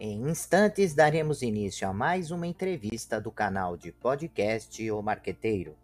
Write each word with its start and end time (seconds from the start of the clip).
Em 0.00 0.30
instantes 0.30 0.94
daremos 0.94 1.42
início 1.42 1.88
a 1.88 1.92
mais 1.92 2.30
uma 2.30 2.46
entrevista 2.46 3.20
do 3.20 3.32
canal 3.32 3.76
de 3.76 3.90
podcast 3.90 4.88
O 4.92 5.02
Marqueteiro. 5.02 5.76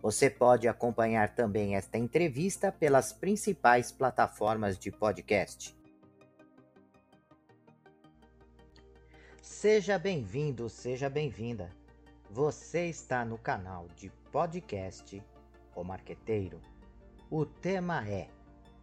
Você 0.00 0.30
pode 0.30 0.68
acompanhar 0.68 1.34
também 1.34 1.74
esta 1.74 1.98
entrevista 1.98 2.70
pelas 2.70 3.12
principais 3.12 3.90
plataformas 3.90 4.78
de 4.78 4.92
podcast. 4.92 5.76
Seja 9.42 9.98
bem-vindo, 9.98 10.68
seja 10.68 11.10
bem-vinda. 11.10 11.68
Você 12.30 12.86
está 12.86 13.24
no 13.24 13.38
canal 13.38 13.88
de 13.96 14.08
podcast 14.30 15.20
O 15.74 15.82
Marqueteiro. 15.82 16.60
O 17.28 17.44
tema 17.44 18.08
é 18.08 18.28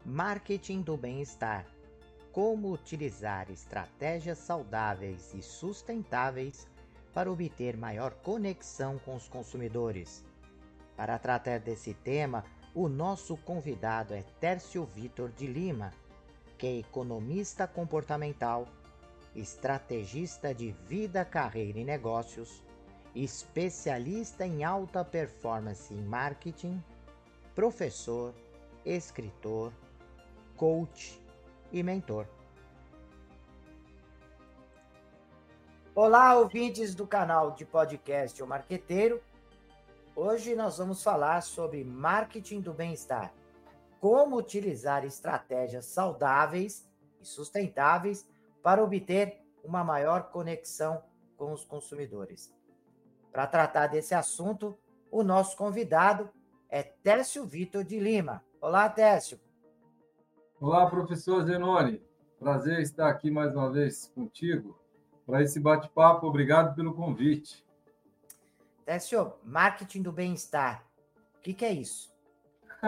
Marketing 0.03 0.81
do 0.81 0.97
Bem-Estar 0.97 1.76
como 2.37 2.71
utilizar 2.71 3.49
estratégias 3.49 4.37
saudáveis 4.37 5.33
e 5.33 5.41
sustentáveis 5.41 6.67
para 7.11 7.31
obter 7.31 7.75
maior 7.75 8.13
conexão 8.13 8.99
com 8.99 9.15
os 9.15 9.27
consumidores. 9.27 10.23
Para 10.95 11.17
tratar 11.17 11.59
desse 11.59 11.95
tema, 11.95 12.45
o 12.75 12.87
nosso 12.87 13.35
convidado 13.37 14.13
é 14.13 14.21
Tércio 14.39 14.85
Vitor 14.85 15.31
de 15.31 15.47
Lima, 15.47 15.91
que 16.59 16.67
é 16.67 16.77
economista 16.77 17.65
comportamental, 17.65 18.67
estrategista 19.35 20.53
de 20.53 20.75
vida, 20.87 21.25
carreira 21.25 21.79
e 21.79 21.83
negócios, 21.83 22.61
especialista 23.15 24.45
em 24.45 24.63
alta 24.63 25.03
performance 25.03 25.91
em 25.91 26.03
marketing, 26.03 26.83
professor, 27.55 28.31
escritor, 28.85 29.73
coach 30.55 31.25
e 31.71 31.83
mentor. 31.83 32.27
Olá, 35.93 36.37
ouvintes 36.37 36.93
do 36.93 37.07
canal 37.07 37.51
de 37.51 37.65
podcast 37.65 38.41
O 38.41 38.47
Marqueteiro. 38.47 39.21
Hoje 40.15 40.55
nós 40.55 40.77
vamos 40.77 41.03
falar 41.03 41.41
sobre 41.41 41.83
marketing 41.83 42.61
do 42.61 42.73
bem-estar. 42.73 43.33
Como 43.99 44.37
utilizar 44.37 45.03
estratégias 45.05 45.85
saudáveis 45.85 46.87
e 47.19 47.25
sustentáveis 47.25 48.27
para 48.61 48.83
obter 48.83 49.41
uma 49.63 49.83
maior 49.83 50.29
conexão 50.29 51.03
com 51.35 51.51
os 51.51 51.65
consumidores. 51.65 52.53
Para 53.31 53.47
tratar 53.47 53.87
desse 53.87 54.13
assunto, 54.13 54.77
o 55.11 55.23
nosso 55.23 55.57
convidado 55.57 56.29
é 56.69 56.83
Técio 56.83 57.45
Vitor 57.45 57.83
de 57.83 57.99
Lima. 57.99 58.43
Olá, 58.61 58.89
Técio. 58.89 59.39
Olá, 60.59 60.89
professor 60.89 61.45
Zenoni. 61.45 62.01
Prazer 62.39 62.81
estar 62.81 63.07
aqui 63.09 63.29
mais 63.29 63.55
uma 63.55 63.71
vez 63.71 64.07
contigo 64.15 64.75
para 65.23 65.43
esse 65.43 65.59
bate-papo. 65.59 66.25
Obrigado 66.25 66.73
pelo 66.73 66.95
convite. 66.95 67.63
Técio, 68.83 69.33
marketing 69.43 70.01
do 70.01 70.11
bem-estar. 70.11 70.83
O 71.37 71.41
que, 71.41 71.53
que 71.53 71.63
é 71.63 71.73
isso? 71.73 72.11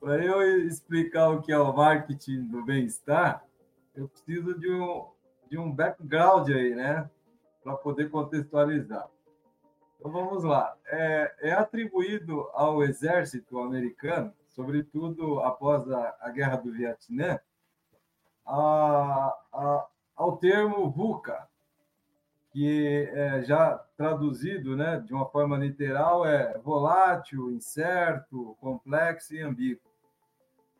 para 0.00 0.24
eu 0.24 0.66
explicar 0.68 1.30
o 1.30 1.42
que 1.42 1.50
é 1.50 1.58
o 1.58 1.72
marketing 1.72 2.44
do 2.44 2.64
bem-estar, 2.64 3.44
eu 3.92 4.06
preciso 4.06 4.56
de 4.56 4.72
um, 4.72 5.10
de 5.50 5.58
um 5.58 5.68
background 5.72 6.48
aí, 6.48 6.76
né? 6.76 7.10
Para 7.64 7.74
poder 7.74 8.08
contextualizar. 8.08 9.10
Então 10.02 10.10
vamos 10.10 10.42
lá. 10.42 10.76
É, 10.86 11.34
é 11.42 11.52
atribuído 11.52 12.50
ao 12.54 12.82
exército 12.82 13.60
americano, 13.60 14.34
sobretudo 14.48 15.38
após 15.38 15.88
a, 15.88 16.16
a 16.22 16.30
Guerra 16.30 16.56
do 16.56 16.72
Vietnã, 16.72 17.38
a, 18.44 19.32
a, 19.52 19.86
ao 20.16 20.38
termo 20.38 20.90
VUCA, 20.90 21.48
que 22.50 23.08
é 23.12 23.44
já 23.44 23.78
traduzido 23.96 24.76
né, 24.76 24.98
de 24.98 25.14
uma 25.14 25.26
forma 25.26 25.56
literal 25.56 26.26
é 26.26 26.58
volátil, 26.58 27.52
incerto, 27.52 28.56
complexo 28.60 29.36
e 29.36 29.40
ambíguo. 29.40 29.88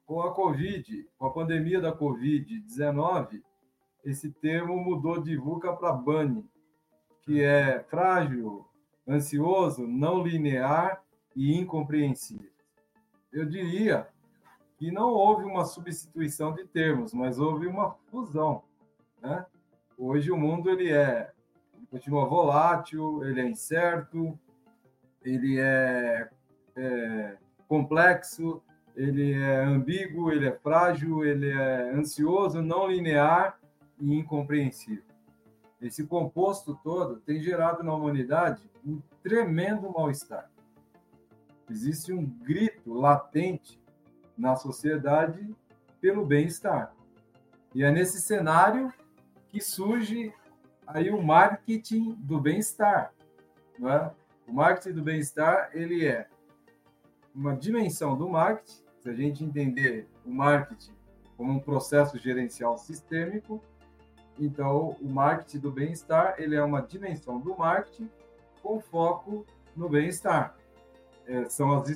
Com 0.04 0.20
a 0.22 0.34
Covid, 0.34 1.08
com 1.16 1.26
a 1.26 1.32
pandemia 1.32 1.80
da 1.80 1.96
Covid-19, 1.96 3.40
esse 4.04 4.32
termo 4.32 4.76
mudou 4.76 5.22
de 5.22 5.36
VUCA 5.36 5.72
para 5.76 5.92
BANI, 5.92 6.44
que 7.22 7.40
é 7.40 7.84
frágil, 7.84 8.66
ansioso, 9.06 9.86
não 9.86 10.22
linear 10.22 11.02
e 11.34 11.56
incompreensível. 11.56 12.50
Eu 13.32 13.46
diria 13.46 14.08
que 14.76 14.90
não 14.90 15.10
houve 15.10 15.44
uma 15.44 15.64
substituição 15.64 16.54
de 16.54 16.64
termos, 16.64 17.14
mas 17.14 17.38
houve 17.38 17.66
uma 17.66 17.94
fusão. 18.10 18.62
Né? 19.20 19.46
Hoje 19.96 20.30
o 20.30 20.36
mundo 20.36 20.70
ele 20.70 20.90
é 20.90 21.32
ele 21.76 21.86
continua 21.90 22.26
volátil, 22.26 23.24
ele 23.24 23.40
é 23.40 23.48
incerto, 23.48 24.38
ele 25.24 25.58
é, 25.58 26.28
é 26.76 27.36
complexo, 27.66 28.62
ele 28.94 29.32
é 29.32 29.64
ambíguo, 29.64 30.30
ele 30.30 30.48
é 30.48 30.52
frágil, 30.52 31.24
ele 31.24 31.50
é 31.50 31.90
ansioso, 31.90 32.60
não 32.60 32.86
linear 32.86 33.58
e 33.98 34.14
incompreensível. 34.14 35.11
Esse 35.82 36.06
composto 36.06 36.78
todo 36.84 37.16
tem 37.16 37.42
gerado 37.42 37.82
na 37.82 37.92
humanidade 37.92 38.62
um 38.86 39.02
tremendo 39.20 39.90
mal-estar. 39.90 40.48
Existe 41.68 42.12
um 42.12 42.24
grito 42.24 42.94
latente 42.94 43.82
na 44.38 44.54
sociedade 44.54 45.54
pelo 46.00 46.24
bem-estar. 46.24 46.94
E 47.74 47.82
é 47.82 47.90
nesse 47.90 48.20
cenário 48.20 48.92
que 49.48 49.60
surge 49.60 50.32
aí 50.86 51.10
o 51.10 51.20
marketing 51.20 52.12
do 52.12 52.40
bem-estar. 52.40 53.12
É? 53.80 54.10
O 54.46 54.52
marketing 54.52 54.94
do 54.94 55.02
bem-estar 55.02 55.70
ele 55.72 56.06
é 56.06 56.28
uma 57.34 57.56
dimensão 57.56 58.16
do 58.16 58.28
marketing. 58.28 58.82
Se 59.00 59.08
a 59.08 59.14
gente 59.14 59.42
entender 59.42 60.08
o 60.24 60.30
marketing 60.30 60.92
como 61.36 61.50
um 61.50 61.58
processo 61.58 62.16
gerencial 62.18 62.78
sistêmico, 62.78 63.60
então 64.38 64.96
o 65.00 65.08
marketing 65.08 65.58
do 65.58 65.70
bem-estar 65.70 66.36
ele 66.38 66.56
é 66.56 66.62
uma 66.62 66.82
dimensão 66.82 67.38
do 67.38 67.56
marketing 67.56 68.10
com 68.62 68.80
foco 68.80 69.46
no 69.76 69.88
bem-estar. 69.88 70.56
É, 71.26 71.48
são, 71.48 71.72
as, 71.72 71.88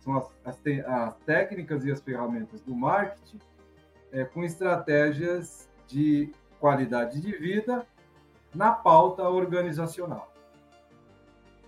são 0.00 0.16
as, 0.16 0.30
as, 0.44 0.60
as, 0.86 1.16
técnicas 1.18 1.84
e 1.84 1.92
as 1.92 2.00
ferramentas 2.00 2.60
do 2.60 2.74
marketing 2.74 3.38
é, 4.10 4.24
com 4.24 4.42
estratégias 4.42 5.68
de 5.86 6.32
qualidade 6.58 7.20
de 7.20 7.32
vida 7.36 7.86
na 8.54 8.72
pauta 8.72 9.28
organizacional. 9.28 10.32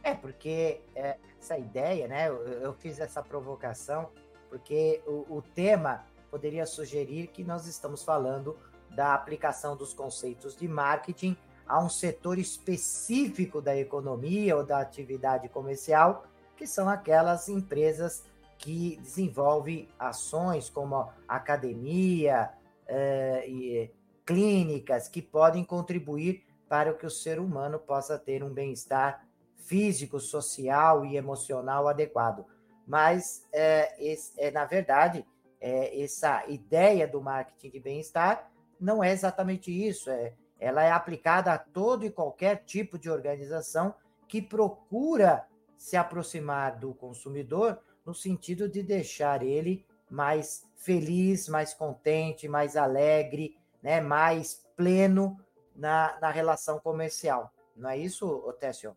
É, 0.03 0.15
porque 0.15 0.81
é, 0.95 1.17
essa 1.41 1.59
ideia, 1.59 2.09
né? 2.09 2.29
Eu, 2.29 2.43
eu, 2.45 2.73
fiz 2.75 2.99
essa 2.99 3.23
provocação 3.23 4.09
porque 4.49 5.03
o, 5.07 5.37
o 5.37 5.43
tema 5.43 6.05
poderia 6.31 6.67
sugerir 6.67 7.29
que 7.29 7.45
nós 7.45 7.67
estamos 7.67 8.05
falando 8.05 8.57
da 8.91 9.15
aplicação 9.15 9.77
dos 9.77 9.93
conceitos 9.93 10.57
de 10.57 10.69
marketing 10.69 11.37
a 11.67 11.83
um 11.83 11.89
setor 11.89 12.39
específico 12.39 13.61
da 13.61 13.77
economia 13.77 14.57
ou 14.57 14.65
da 14.65 14.81
atividade 14.81 15.49
comercial, 15.49 16.27
que 16.57 16.67
são 16.67 16.89
aquelas 16.89 17.49
empresas 17.49 18.25
que 18.59 18.97
desenvolvem 19.03 19.89
ações 19.99 20.71
como 20.71 21.09
academia 21.29 22.51
eh, 22.87 23.91
clínicas 24.25 25.09
que 25.09 25.21
podem 25.21 25.65
contribuir 25.65 26.45
para 26.69 26.93
que 26.95 27.07
o 27.07 27.11
ser 27.11 27.39
humano 27.39 27.79
possa 27.79 28.19
ter 28.19 28.43
um 28.43 28.53
bem-estar 28.53 29.25
físico, 29.57 30.19
social 30.21 31.05
e 31.05 31.17
emocional 31.17 31.89
adequado. 31.89 32.45
Mas, 32.87 33.45
é, 33.53 34.51
na 34.53 34.65
verdade, 34.65 35.25
é, 35.61 36.03
essa 36.03 36.45
ideia 36.49 37.07
do 37.07 37.21
marketing 37.21 37.71
de 37.71 37.81
bem-estar 37.81 38.51
não 38.81 39.03
é 39.03 39.11
exatamente 39.11 39.71
isso. 39.71 40.11
É, 40.11 40.35
ela 40.59 40.83
é 40.83 40.91
aplicada 40.91 41.53
a 41.53 41.59
todo 41.59 42.05
e 42.05 42.11
qualquer 42.11 42.65
tipo 42.65 42.99
de 42.99 43.11
organização 43.11 43.95
que 44.29 44.41
procura 44.41 45.47
se 45.77 45.97
aproximar 45.97 46.79
do 46.79 46.95
consumidor 46.95 47.79
no 48.05 48.15
sentido 48.15 48.69
de 48.69 48.83
deixar 48.83 49.43
ele 49.43 49.85
mais 50.09 50.65
feliz, 50.77 51.49
mais 51.49 51.75
contente, 51.75 52.49
mais 52.49 52.77
alegre, 52.77 53.57
né, 53.83 54.01
mais 54.01 54.65
pleno 54.77 55.39
na, 55.75 56.19
na 56.21 56.31
relação 56.31 56.79
comercial. 56.79 57.53
Não 57.77 57.91
é 57.91 57.99
isso, 57.99 58.27
Otécio? 58.47 58.97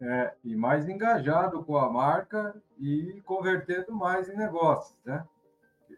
É, 0.00 0.34
e 0.42 0.56
mais 0.56 0.88
engajado 0.88 1.64
com 1.64 1.76
a 1.76 1.88
marca 1.88 2.60
e 2.78 3.22
convertendo 3.24 3.92
mais 3.92 4.28
em 4.28 4.36
negócios, 4.36 4.98
né? 5.04 5.24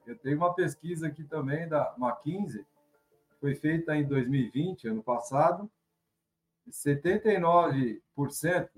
Eu 0.07 0.19
tenho 0.19 0.37
uma 0.37 0.53
pesquisa 0.53 1.07
aqui 1.07 1.25
também 1.25 1.67
da 1.67 1.95
McKinsey, 1.97 2.67
foi 3.45 3.55
feita 3.55 3.95
em 3.95 4.05
2020, 4.05 4.89
ano 4.89 5.03
passado, 5.03 5.71
79% 6.71 8.71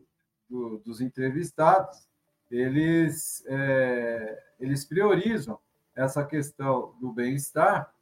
do, 0.51 0.79
dos 0.79 1.01
entrevistados 1.01 2.05
eles, 2.51 3.45
é, 3.47 4.43
eles 4.59 4.85
priorizam 4.85 5.57
essa 5.95 6.25
questão 6.25 6.97
do 7.01 7.13
bem-estar 7.13 7.95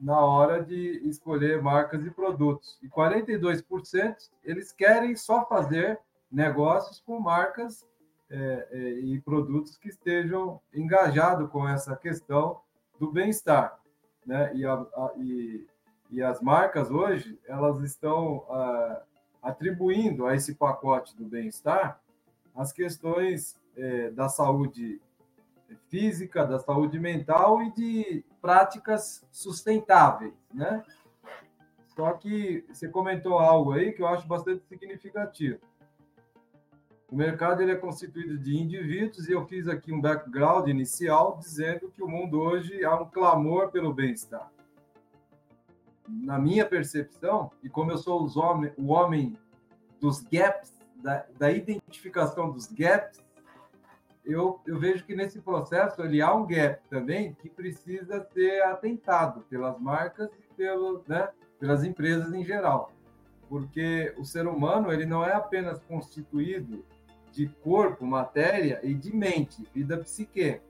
na 0.00 0.18
hora 0.18 0.64
de 0.64 1.00
escolher 1.08 1.62
marcas 1.62 2.04
e 2.04 2.10
produtos. 2.10 2.76
E 2.82 2.88
42% 2.88 4.16
eles 4.42 4.72
querem 4.72 5.14
só 5.14 5.46
fazer 5.46 6.00
negócios 6.28 6.98
com 6.98 7.20
marcas 7.20 7.86
é, 8.28 8.68
é, 8.72 8.78
e 8.98 9.20
produtos 9.20 9.76
que 9.76 9.88
estejam 9.88 10.60
engajados 10.74 11.48
com 11.50 11.68
essa 11.68 11.94
questão 11.94 12.60
do 12.98 13.12
bem-estar. 13.12 13.78
Né? 14.26 14.52
E, 14.56 14.66
a, 14.66 14.74
a, 14.74 15.12
e, 15.18 15.70
e, 16.10 16.22
as 16.22 16.40
marcas 16.40 16.90
hoje 16.90 17.38
elas 17.46 17.80
estão 17.80 18.44
a, 18.50 19.02
atribuindo 19.42 20.26
a 20.26 20.34
esse 20.34 20.54
pacote 20.54 21.16
do 21.16 21.24
bem-estar 21.24 22.00
as 22.54 22.72
questões 22.72 23.56
é, 23.76 24.10
da 24.10 24.28
saúde 24.28 25.00
física, 25.88 26.44
da 26.44 26.58
saúde 26.58 26.98
mental 26.98 27.62
e 27.62 27.72
de 27.72 28.24
práticas 28.40 29.26
sustentáveis, 29.30 30.34
né? 30.52 30.84
Só 31.94 32.12
que 32.12 32.64
você 32.68 32.88
comentou 32.88 33.38
algo 33.38 33.72
aí 33.72 33.92
que 33.92 34.02
eu 34.02 34.06
acho 34.06 34.26
bastante 34.26 34.64
significativo. 34.66 35.58
O 37.10 37.16
mercado 37.16 37.60
ele 37.60 37.72
é 37.72 37.76
constituído 37.76 38.38
de 38.38 38.56
indivíduos 38.56 39.28
e 39.28 39.32
eu 39.32 39.44
fiz 39.46 39.66
aqui 39.66 39.92
um 39.92 40.00
background 40.00 40.68
inicial 40.68 41.38
dizendo 41.38 41.90
que 41.90 42.02
o 42.02 42.08
mundo 42.08 42.40
hoje 42.40 42.84
há 42.84 42.94
um 42.94 43.06
clamor 43.06 43.70
pelo 43.70 43.92
bem-estar. 43.92 44.50
Na 46.10 46.38
minha 46.38 46.66
percepção, 46.66 47.52
e 47.62 47.68
como 47.68 47.92
eu 47.92 47.98
sou 47.98 48.26
homem, 48.36 48.72
o 48.76 48.88
homem 48.88 49.36
dos 50.00 50.20
gaps, 50.22 50.74
da, 50.96 51.24
da 51.38 51.50
identificação 51.50 52.50
dos 52.50 52.66
gaps, 52.66 53.22
eu, 54.24 54.60
eu 54.66 54.78
vejo 54.78 55.04
que 55.04 55.14
nesse 55.14 55.40
processo 55.40 56.02
ali 56.02 56.20
há 56.20 56.34
um 56.34 56.46
gap 56.46 56.80
também 56.88 57.34
que 57.34 57.48
precisa 57.48 58.26
ser 58.32 58.62
atentado 58.64 59.42
pelas 59.48 59.78
marcas 59.80 60.28
e 60.28 60.54
pelo, 60.54 61.02
né, 61.06 61.28
pelas 61.58 61.84
empresas 61.84 62.32
em 62.34 62.44
geral. 62.44 62.92
Porque 63.48 64.14
o 64.18 64.24
ser 64.24 64.46
humano 64.46 64.92
ele 64.92 65.06
não 65.06 65.24
é 65.24 65.32
apenas 65.32 65.80
constituído 65.84 66.84
de 67.32 67.48
corpo, 67.62 68.04
matéria 68.04 68.80
e 68.82 68.94
de 68.94 69.14
mente 69.14 69.66
e 69.74 69.82
da 69.82 69.96
psique. 69.98 70.60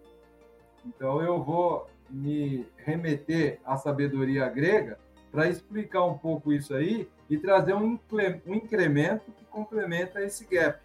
Então 0.85 1.21
eu 1.21 1.43
vou 1.43 1.89
me 2.09 2.67
remeter 2.77 3.61
à 3.65 3.77
sabedoria 3.77 4.49
grega 4.49 4.99
para 5.31 5.49
explicar 5.49 6.05
um 6.05 6.19
pouco 6.19 6.53
isso 6.53 6.75
aí 6.75 7.09
e 7.29 7.38
trazer 7.38 7.75
um 7.75 7.99
incremento 8.47 9.31
que 9.32 9.44
complementa 9.44 10.23
esse 10.23 10.44
gap. 10.44 10.81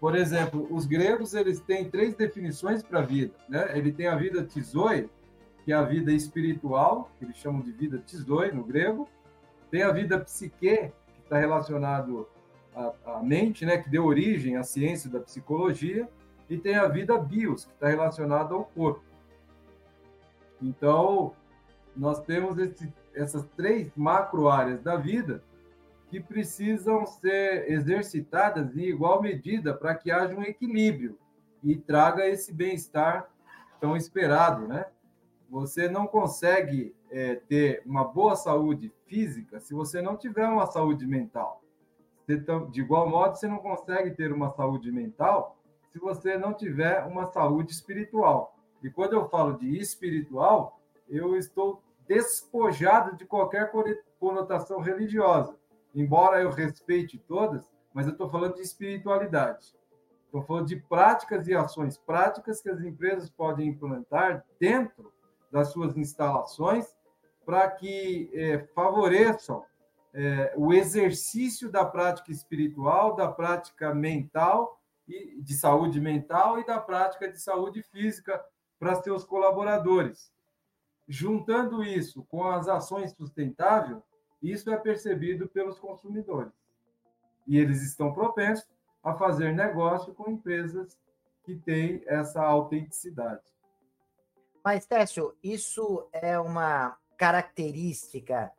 Por 0.00 0.16
exemplo, 0.16 0.66
os 0.70 0.86
gregos 0.86 1.34
eles 1.34 1.60
têm 1.60 1.90
três 1.90 2.14
definições 2.14 2.82
para 2.82 3.00
a 3.00 3.02
vida. 3.02 3.34
Né? 3.48 3.76
Ele 3.76 3.92
tem 3.92 4.06
a 4.06 4.14
vida 4.14 4.44
tisoi, 4.44 5.10
que 5.64 5.72
é 5.72 5.74
a 5.74 5.82
vida 5.82 6.12
espiritual, 6.12 7.10
que 7.18 7.24
eles 7.24 7.36
chamam 7.36 7.60
de 7.60 7.72
vida 7.72 7.98
tisoi 7.98 8.52
no 8.52 8.62
grego. 8.62 9.08
Tem 9.70 9.82
a 9.82 9.90
vida 9.90 10.18
psique, 10.20 10.52
que 10.60 10.92
está 11.24 11.38
relacionado 11.38 12.28
à, 12.74 12.92
à, 13.06 13.22
mente, 13.22 13.66
né? 13.66 13.76
que 13.76 13.90
deu 13.90 14.04
origem 14.04 14.56
à 14.56 14.62
ciência 14.62 15.10
da 15.10 15.20
psicologia. 15.20 16.08
E 16.48 16.56
tem 16.56 16.76
a 16.76 16.86
vida 16.86 17.18
bios, 17.18 17.64
que 17.64 17.72
está 17.72 17.88
relacionada 17.88 18.54
ao 18.54 18.64
corpo. 18.64 19.02
Então, 20.62 21.34
nós 21.94 22.20
temos 22.20 22.56
esse, 22.58 22.90
essas 23.18 23.44
três 23.56 23.90
macro 23.96 24.48
áreas 24.48 24.80
da 24.82 24.96
vida 24.96 25.42
que 26.08 26.20
precisam 26.20 27.04
ser 27.04 27.70
exercitadas 27.70 28.76
em 28.76 28.84
igual 28.84 29.20
medida 29.20 29.74
para 29.74 29.94
que 29.94 30.10
haja 30.10 30.34
um 30.34 30.42
equilíbrio 30.42 31.18
e 31.62 31.76
traga 31.76 32.26
esse 32.26 32.52
bem-estar 32.52 33.28
tão 33.80 33.96
esperado, 33.96 34.66
né? 34.66 34.86
Você 35.50 35.88
não 35.88 36.06
consegue 36.06 36.94
é, 37.10 37.34
ter 37.34 37.82
uma 37.84 38.04
boa 38.04 38.36
saúde 38.36 38.92
física 39.06 39.60
se 39.60 39.74
você 39.74 40.00
não 40.00 40.16
tiver 40.16 40.46
uma 40.46 40.66
saúde 40.66 41.06
mental. 41.06 41.62
De 42.70 42.80
igual 42.80 43.08
modo, 43.08 43.36
você 43.36 43.48
não 43.48 43.58
consegue 43.58 44.10
ter 44.10 44.32
uma 44.32 44.50
saúde 44.50 44.92
mental 44.92 45.56
se 45.90 45.98
você 45.98 46.36
não 46.36 46.52
tiver 46.52 47.04
uma 47.06 47.26
saúde 47.26 47.72
espiritual. 47.72 48.54
E 48.82 48.90
quando 48.90 49.14
eu 49.14 49.28
falo 49.28 49.58
de 49.58 49.78
espiritual, 49.78 50.78
eu 51.08 51.36
estou 51.36 51.82
despojado 52.08 53.16
de 53.16 53.24
qualquer 53.24 53.70
conotação 54.18 54.80
religiosa 54.80 55.54
embora 55.94 56.40
eu 56.40 56.50
respeite 56.50 57.18
todas, 57.18 57.70
mas 57.92 58.06
eu 58.06 58.12
estou 58.12 58.30
falando 58.30 58.54
de 58.54 58.62
espiritualidade. 58.62 59.74
Estou 60.24 60.42
falando 60.42 60.66
de 60.66 60.76
práticas 60.76 61.48
e 61.48 61.54
ações 61.54 61.96
práticas 61.96 62.60
que 62.60 62.68
as 62.68 62.80
empresas 62.82 63.30
podem 63.30 63.68
implantar 63.68 64.44
dentro 64.60 65.12
das 65.50 65.72
suas 65.72 65.96
instalações 65.96 66.86
para 67.44 67.68
que 67.70 68.30
é, 68.34 68.58
favoreçam 68.74 69.64
é, 70.12 70.52
o 70.56 70.72
exercício 70.72 71.70
da 71.70 71.84
prática 71.84 72.30
espiritual, 72.30 73.16
da 73.16 73.26
prática 73.26 73.94
mental 73.94 74.78
e 75.08 75.40
de 75.40 75.54
saúde 75.54 75.98
mental 76.00 76.60
e 76.60 76.66
da 76.66 76.78
prática 76.78 77.30
de 77.30 77.40
saúde 77.40 77.82
física 77.82 78.40
para 78.78 79.02
seus 79.02 79.24
colaboradores. 79.24 80.30
Juntando 81.08 81.82
isso 81.82 82.22
com 82.24 82.44
as 82.44 82.68
ações 82.68 83.12
sustentáveis, 83.12 83.98
isso 84.42 84.70
é 84.70 84.76
percebido 84.76 85.48
pelos 85.48 85.78
consumidores. 85.78 86.52
E 87.46 87.56
eles 87.56 87.82
estão 87.82 88.12
propensos 88.12 88.68
a 89.02 89.14
fazer 89.14 89.54
negócio 89.54 90.12
com 90.12 90.30
empresas 90.30 90.98
que 91.44 91.56
têm 91.56 92.02
essa 92.06 92.42
autenticidade. 92.42 93.42
Mas, 94.62 94.84
Técio, 94.84 95.34
isso 95.42 96.06
é 96.12 96.38
uma 96.38 96.98
característica 97.16 98.52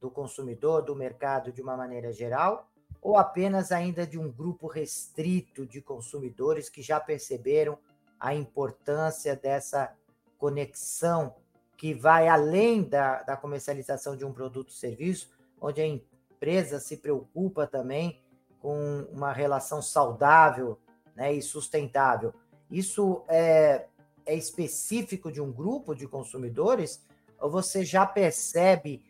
do 0.00 0.08
consumidor, 0.08 0.82
do 0.82 0.94
mercado 0.94 1.50
de 1.50 1.60
uma 1.60 1.76
maneira 1.76 2.12
geral, 2.12 2.70
ou 3.02 3.16
apenas 3.16 3.72
ainda 3.72 4.06
de 4.06 4.18
um 4.18 4.30
grupo 4.30 4.68
restrito 4.68 5.66
de 5.66 5.82
consumidores 5.82 6.68
que 6.68 6.80
já 6.80 7.00
perceberam 7.00 7.76
a 8.20 8.34
importância 8.34 9.34
dessa 9.34 9.92
conexão 10.38 11.34
que 11.78 11.94
vai 11.94 12.26
além 12.26 12.82
da, 12.82 13.22
da 13.22 13.36
comercialização 13.36 14.16
de 14.16 14.24
um 14.24 14.32
produto 14.32 14.70
ou 14.70 14.74
serviço, 14.74 15.30
onde 15.60 15.80
a 15.80 15.86
empresa 15.86 16.80
se 16.80 16.96
preocupa 16.96 17.68
também 17.68 18.20
com 18.60 19.06
uma 19.12 19.32
relação 19.32 19.80
saudável 19.80 20.76
né, 21.14 21.32
e 21.32 21.40
sustentável. 21.40 22.34
Isso 22.68 23.22
é, 23.28 23.86
é 24.26 24.34
específico 24.34 25.30
de 25.30 25.40
um 25.40 25.52
grupo 25.52 25.94
de 25.94 26.08
consumidores 26.08 27.06
ou 27.40 27.48
você 27.48 27.84
já 27.84 28.04
percebe 28.04 29.00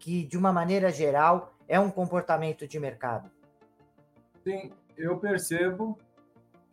que, 0.00 0.26
de 0.26 0.36
uma 0.36 0.52
maneira 0.52 0.90
geral, 0.90 1.54
é 1.68 1.78
um 1.78 1.90
comportamento 1.92 2.66
de 2.66 2.80
mercado? 2.80 3.30
Sim, 4.42 4.72
eu 4.96 5.16
percebo 5.18 5.96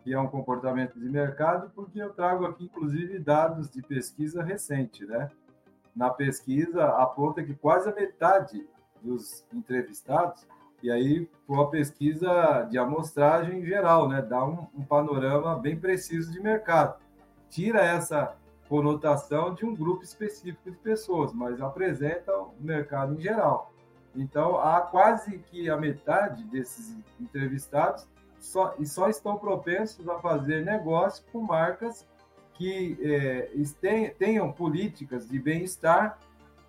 que 0.04 0.14
é 0.14 0.20
um 0.20 0.28
comportamento 0.28 1.00
de 1.00 1.08
mercado 1.08 1.72
porque 1.76 2.02
eu 2.02 2.12
trago 2.12 2.46
aqui, 2.46 2.66
inclusive, 2.66 3.20
dados 3.20 3.70
de 3.70 3.84
pesquisa 3.84 4.44
recente, 4.44 5.06
né? 5.06 5.30
Na 5.96 6.10
pesquisa 6.10 6.86
aponta 6.86 7.44
que 7.44 7.54
quase 7.54 7.90
a 7.90 7.94
metade 7.94 8.68
dos 9.02 9.46
entrevistados, 9.54 10.46
e 10.82 10.92
aí 10.92 11.30
foi 11.48 11.56
uma 11.56 11.70
pesquisa 11.70 12.68
de 12.70 12.78
amostragem 12.78 13.64
geral, 13.66 14.10
né? 14.10 14.22
dá 14.22 14.44
um, 14.44 14.68
um 14.76 14.84
panorama 14.84 15.58
bem 15.58 15.80
preciso 15.80 16.32
de 16.32 16.42
mercado. 16.42 17.00
Tira 17.50 17.82
essa 17.82 18.36
conotação 18.68 19.54
de 19.54 19.66
um 19.66 19.76
grupo 19.76 20.04
específico 20.04 20.72
de 20.72 20.78
pessoas, 20.78 21.32
mas 21.34 21.62
apresenta 21.62 22.36
o 22.36 22.54
mercado 22.60 23.14
em 23.14 23.22
geral. 23.22 23.72
Então, 24.16 24.60
há 24.60 24.82
quase 24.82 25.40
que 25.40 25.70
a 25.70 25.78
metade 25.78 26.44
desses 26.46 26.98
entrevistados 27.20 28.08
só, 28.40 28.76
e 28.78 28.86
só 28.86 29.10
estão 29.10 29.38
propensos 29.38 30.08
a 30.08 30.20
fazer 30.20 30.66
negócio 30.66 31.24
com 31.32 31.40
marcas 31.40 32.06
que 32.54 32.98
é, 33.02 34.10
tenham 34.18 34.52
políticas 34.52 35.28
de 35.28 35.40
bem-estar, 35.40 36.20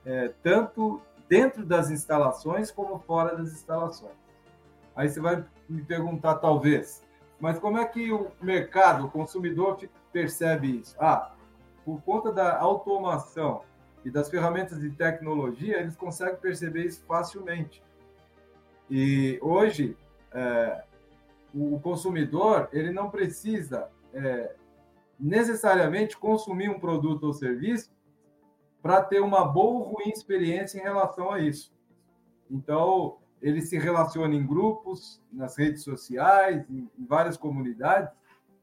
é, 0.04 0.32
tanto 0.42 1.00
dentro 1.28 1.64
das 1.64 1.90
instalações 1.90 2.70
como 2.70 2.98
fora 3.00 3.36
das 3.36 3.52
instalações. 3.52 4.14
Aí 4.94 5.08
você 5.08 5.20
vai 5.20 5.44
me 5.68 5.82
perguntar, 5.82 6.36
talvez, 6.36 7.02
mas 7.40 7.58
como 7.58 7.78
é 7.78 7.84
que 7.84 8.12
o 8.12 8.30
mercado, 8.40 9.06
o 9.06 9.10
consumidor, 9.10 9.78
percebe 10.12 10.78
isso? 10.78 10.96
Ah, 10.98 11.32
por 11.84 12.00
conta 12.02 12.32
da 12.32 12.58
automação 12.58 13.62
e 14.04 14.10
das 14.10 14.30
ferramentas 14.30 14.80
de 14.80 14.90
tecnologia, 14.90 15.80
eles 15.80 15.96
conseguem 15.96 16.36
perceber 16.36 16.86
isso 16.86 17.04
facilmente. 17.06 17.82
E 18.90 19.38
hoje, 19.42 19.96
é, 20.32 20.84
o 21.54 21.78
consumidor 21.80 22.68
ele 22.72 22.92
não 22.92 23.10
precisa 23.10 23.88
é, 24.12 24.54
necessariamente 25.18 26.16
consumir 26.16 26.68
um 26.68 26.78
produto 26.78 27.24
ou 27.24 27.32
serviço 27.32 27.92
para 28.82 29.02
ter 29.02 29.20
uma 29.20 29.44
boa 29.44 29.80
ou 29.80 29.94
ruim 29.94 30.10
experiência 30.10 30.78
em 30.78 30.82
relação 30.82 31.30
a 31.30 31.40
isso. 31.40 31.72
Então, 32.50 33.18
ele 33.40 33.62
se 33.62 33.78
relaciona 33.78 34.34
em 34.34 34.46
grupos, 34.46 35.22
nas 35.32 35.56
redes 35.56 35.82
sociais, 35.82 36.64
em 36.68 36.90
várias 36.98 37.36
comunidades, 37.36 38.12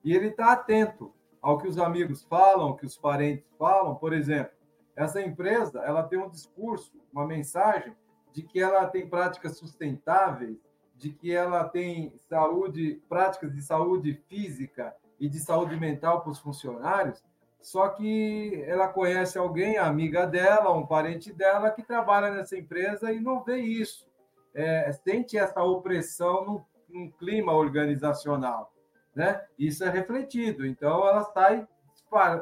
e 0.03 0.13
ele 0.15 0.27
está 0.27 0.51
atento 0.51 1.13
ao 1.41 1.58
que 1.58 1.67
os 1.67 1.77
amigos 1.77 2.24
falam, 2.24 2.67
ao 2.67 2.75
que 2.75 2.86
os 2.86 2.98
parentes 2.98 3.46
falam. 3.58 3.96
Por 3.96 4.13
exemplo, 4.13 4.53
essa 4.96 5.22
empresa 5.22 5.79
ela 5.79 6.03
tem 6.03 6.20
um 6.20 6.29
discurso, 6.29 6.91
uma 7.12 7.25
mensagem 7.25 7.96
de 8.31 8.43
que 8.43 8.60
ela 8.60 8.86
tem 8.88 9.10
práticas 9.10 9.58
sustentáveis, 9.58 10.58
de 10.96 11.12
que 11.12 11.31
ela 11.31 11.67
tem 11.67 12.13
saúde, 12.29 13.01
práticas 13.10 13.53
de 13.53 13.62
saúde 13.62 14.22
física 14.27 14.96
e 15.22 15.30
de 15.30 15.40
saúde 15.40 15.80
mental 15.80 16.22
para 16.22 16.32
os 16.32 16.40
funcionários, 16.40 17.24
só 17.62 17.90
que 17.90 18.63
ela 18.66 18.88
conhece 18.88 19.38
alguém, 19.38 19.78
amiga 19.78 20.25
dela, 20.25 20.75
um 20.75 20.86
parente 20.86 21.32
dela, 21.32 21.70
que 21.70 21.84
trabalha 21.84 22.32
nessa 22.32 22.58
empresa 22.58 23.13
e 23.13 23.20
não 23.20 23.44
vê 23.44 23.58
isso. 23.58 24.10
É, 24.51 24.92
sente 24.92 25.38
essa 25.38 25.62
opressão 25.62 26.44
num, 26.44 26.62
num, 26.90 27.12
clima 27.12 27.54
organizacional. 27.54 28.74
Né? 29.16 29.46
Isso 29.60 29.84
é 29.84 29.92
refletido. 29.92 30.66
Então, 30.66 31.08
ela 31.08 31.24
sai 31.25 31.68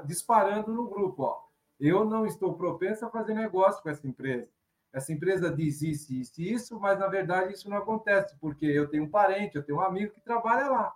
disparando 0.05 0.74
no 0.74 0.88
grupo. 0.88 1.24
Ó. 1.24 1.38
Eu 1.77 2.05
não 2.05 2.25
estou 2.25 2.53
propensa 2.53 3.07
a 3.07 3.12
fazer 3.12 3.33
negócio 3.33 3.83
com 3.83 3.89
essa 3.89 4.07
empresa. 4.07 4.48
Essa 4.93 5.12
empresa 5.12 5.53
diz 5.53 5.81
isso, 5.81 6.13
isso 6.13 6.41
isso, 6.41 6.79
mas 6.79 6.98
na 6.98 7.07
verdade 7.07 7.53
isso 7.53 7.69
não 7.69 7.77
acontece, 7.77 8.36
porque 8.39 8.65
eu 8.65 8.88
tenho 8.89 9.03
um 9.03 9.09
parente, 9.09 9.55
eu 9.55 9.63
tenho 9.63 9.77
um 9.77 9.81
amigo 9.81 10.13
que 10.13 10.21
trabalha 10.21 10.67
lá 10.67 10.95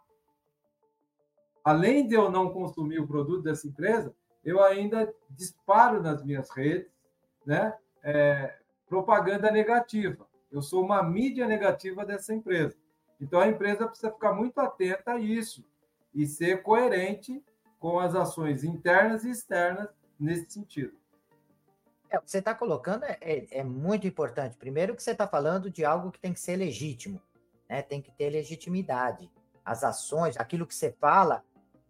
além 1.64 2.08
de 2.08 2.16
eu 2.16 2.30
não 2.30 2.52
consumir 2.52 3.00
o 3.00 3.08
produto 3.08 3.44
dessa 3.44 3.68
empresa, 3.68 4.14
eu 4.44 4.62
ainda 4.62 5.14
disparo 5.30 6.02
nas 6.02 6.24
minhas 6.24 6.50
redes 6.50 6.92
né, 7.46 7.74
é, 8.04 8.58
propaganda 8.88 9.50
negativa. 9.50 10.28
Eu 10.52 10.62
sou 10.62 10.84
uma 10.84 11.02
mídia 11.02 11.48
negativa 11.48 12.06
dessa 12.06 12.34
empresa. 12.34 12.76
Então, 13.20 13.40
a 13.40 13.48
empresa 13.48 13.88
precisa 13.88 14.12
ficar 14.12 14.34
muito 14.34 14.60
atenta 14.60 15.14
a 15.14 15.20
isso 15.20 15.66
e 16.14 16.26
ser 16.28 16.62
coerente 16.62 17.44
com 17.80 18.00
as 18.00 18.16
ações 18.16 18.64
internas 18.64 19.24
e 19.24 19.32
externas 19.32 19.90
nesse 20.20 20.52
sentido. 20.52 20.94
É, 22.10 22.18
o 22.18 22.22
que 22.22 22.30
você 22.30 22.38
está 22.38 22.54
colocando 22.54 23.04
é, 23.06 23.18
é, 23.22 23.60
é, 23.60 23.64
muito 23.64 24.06
importante. 24.06 24.56
Primeiro, 24.56 24.96
que 24.96 25.02
você 25.02 25.12
está 25.12 25.28
falando 25.28 25.72
de 25.72 25.84
algo 25.84 26.12
que 26.12 26.20
tem 26.20 26.32
que 26.32 26.40
ser 26.40 26.56
legítimo, 26.56 27.20
né? 27.68 27.82
tem 27.82 28.02
que 28.02 28.12
ter 28.12 28.30
legitimidade. 28.30 29.32
As 29.66 29.84
ações, 29.84 30.38
aquilo 30.38 30.68
que 30.68 30.76
você 30.76 30.92
fala, 30.92 31.44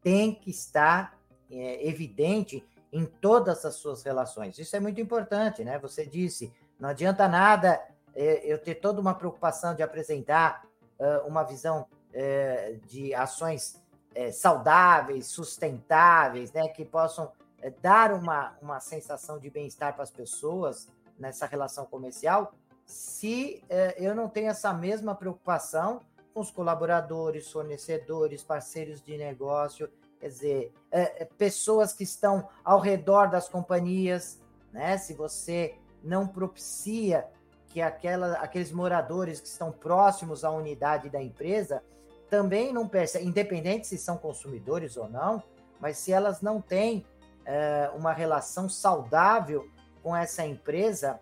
tem 0.04 0.36
que 0.36 0.52
estar 0.52 1.18
é, 1.50 1.88
evidente 1.88 2.64
em 2.92 3.06
todas 3.06 3.66
as 3.66 3.76
suas 3.76 4.04
relações. 4.04 4.60
Isso 4.60 4.76
é 4.76 4.80
muito 4.80 5.02
importante, 5.02 5.64
né? 5.64 5.80
Você 5.80 6.06
disse, 6.06 6.54
não 6.80 6.90
adianta 6.90 7.28
nada 7.28 7.82
é, 8.14 8.46
eu 8.46 8.60
ter 8.60 8.76
toda 8.76 9.02
uma 9.02 9.16
preocupação 9.16 9.74
de 9.74 9.82
apresentar 9.82 10.66
uh, 11.00 11.28
uma 11.28 11.44
visão 11.44 11.88
é, 12.14 12.78
de 12.88 13.14
ações 13.16 13.82
é, 14.14 14.32
saudáveis, 14.32 15.26
sustentáveis, 15.28 16.52
né? 16.52 16.68
Que 16.68 16.86
possam 16.86 17.32
é, 17.62 17.72
dar 17.82 18.14
uma, 18.14 18.56
uma 18.62 18.80
sensação 18.80 19.40
de 19.40 19.50
bem-estar 19.50 19.94
para 19.94 20.04
as 20.04 20.12
pessoas 20.12 20.88
nessa 21.18 21.48
relação 21.48 21.86
comercial, 21.86 22.54
se 22.86 23.64
eu 23.96 24.14
não 24.14 24.28
tenho 24.28 24.50
essa 24.50 24.74
mesma 24.74 25.16
preocupação 25.16 26.02
com 26.34 26.40
os 26.40 26.50
colaboradores, 26.50 27.52
fornecedores, 27.52 28.44
parceiros 28.44 29.02
de 29.02 29.18
negócio, 29.18 29.90
quer 30.20 30.28
dizer, 30.28 30.74
é, 30.92 31.24
é, 31.24 31.25
pessoas 31.25 31.94
que 31.94 32.04
estão 32.04 32.48
ao 32.63 32.80
redor 32.80 33.28
das 33.28 33.48
companhias, 33.48 34.42
né? 34.72 34.98
Se 34.98 35.13
você 35.13 35.75
não 36.04 36.28
propicia 36.28 37.28
que 37.68 37.82
aquela, 37.82 38.34
aqueles 38.34 38.72
moradores 38.72 39.40
que 39.40 39.48
estão 39.48 39.72
próximos 39.72 40.44
à 40.44 40.52
unidade 40.52 41.10
da 41.10 41.22
empresa 41.22 41.84
também 42.30 42.74
não 42.74 42.88
percebem, 42.88 43.28
independente 43.28 43.88
se 43.88 43.98
são 43.98 44.18
consumidores 44.18 44.98
ou 44.98 45.08
não, 45.08 45.44
mas 45.80 45.98
se 45.98 46.12
elas 46.12 46.42
não 46.42 46.60
têm 46.62 47.06
é, 47.46 47.92
uma 47.96 48.12
relação 48.12 48.68
saudável 48.68 49.68
com 50.02 50.16
essa 50.16 50.46
empresa 50.46 51.20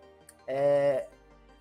é, 0.48 1.08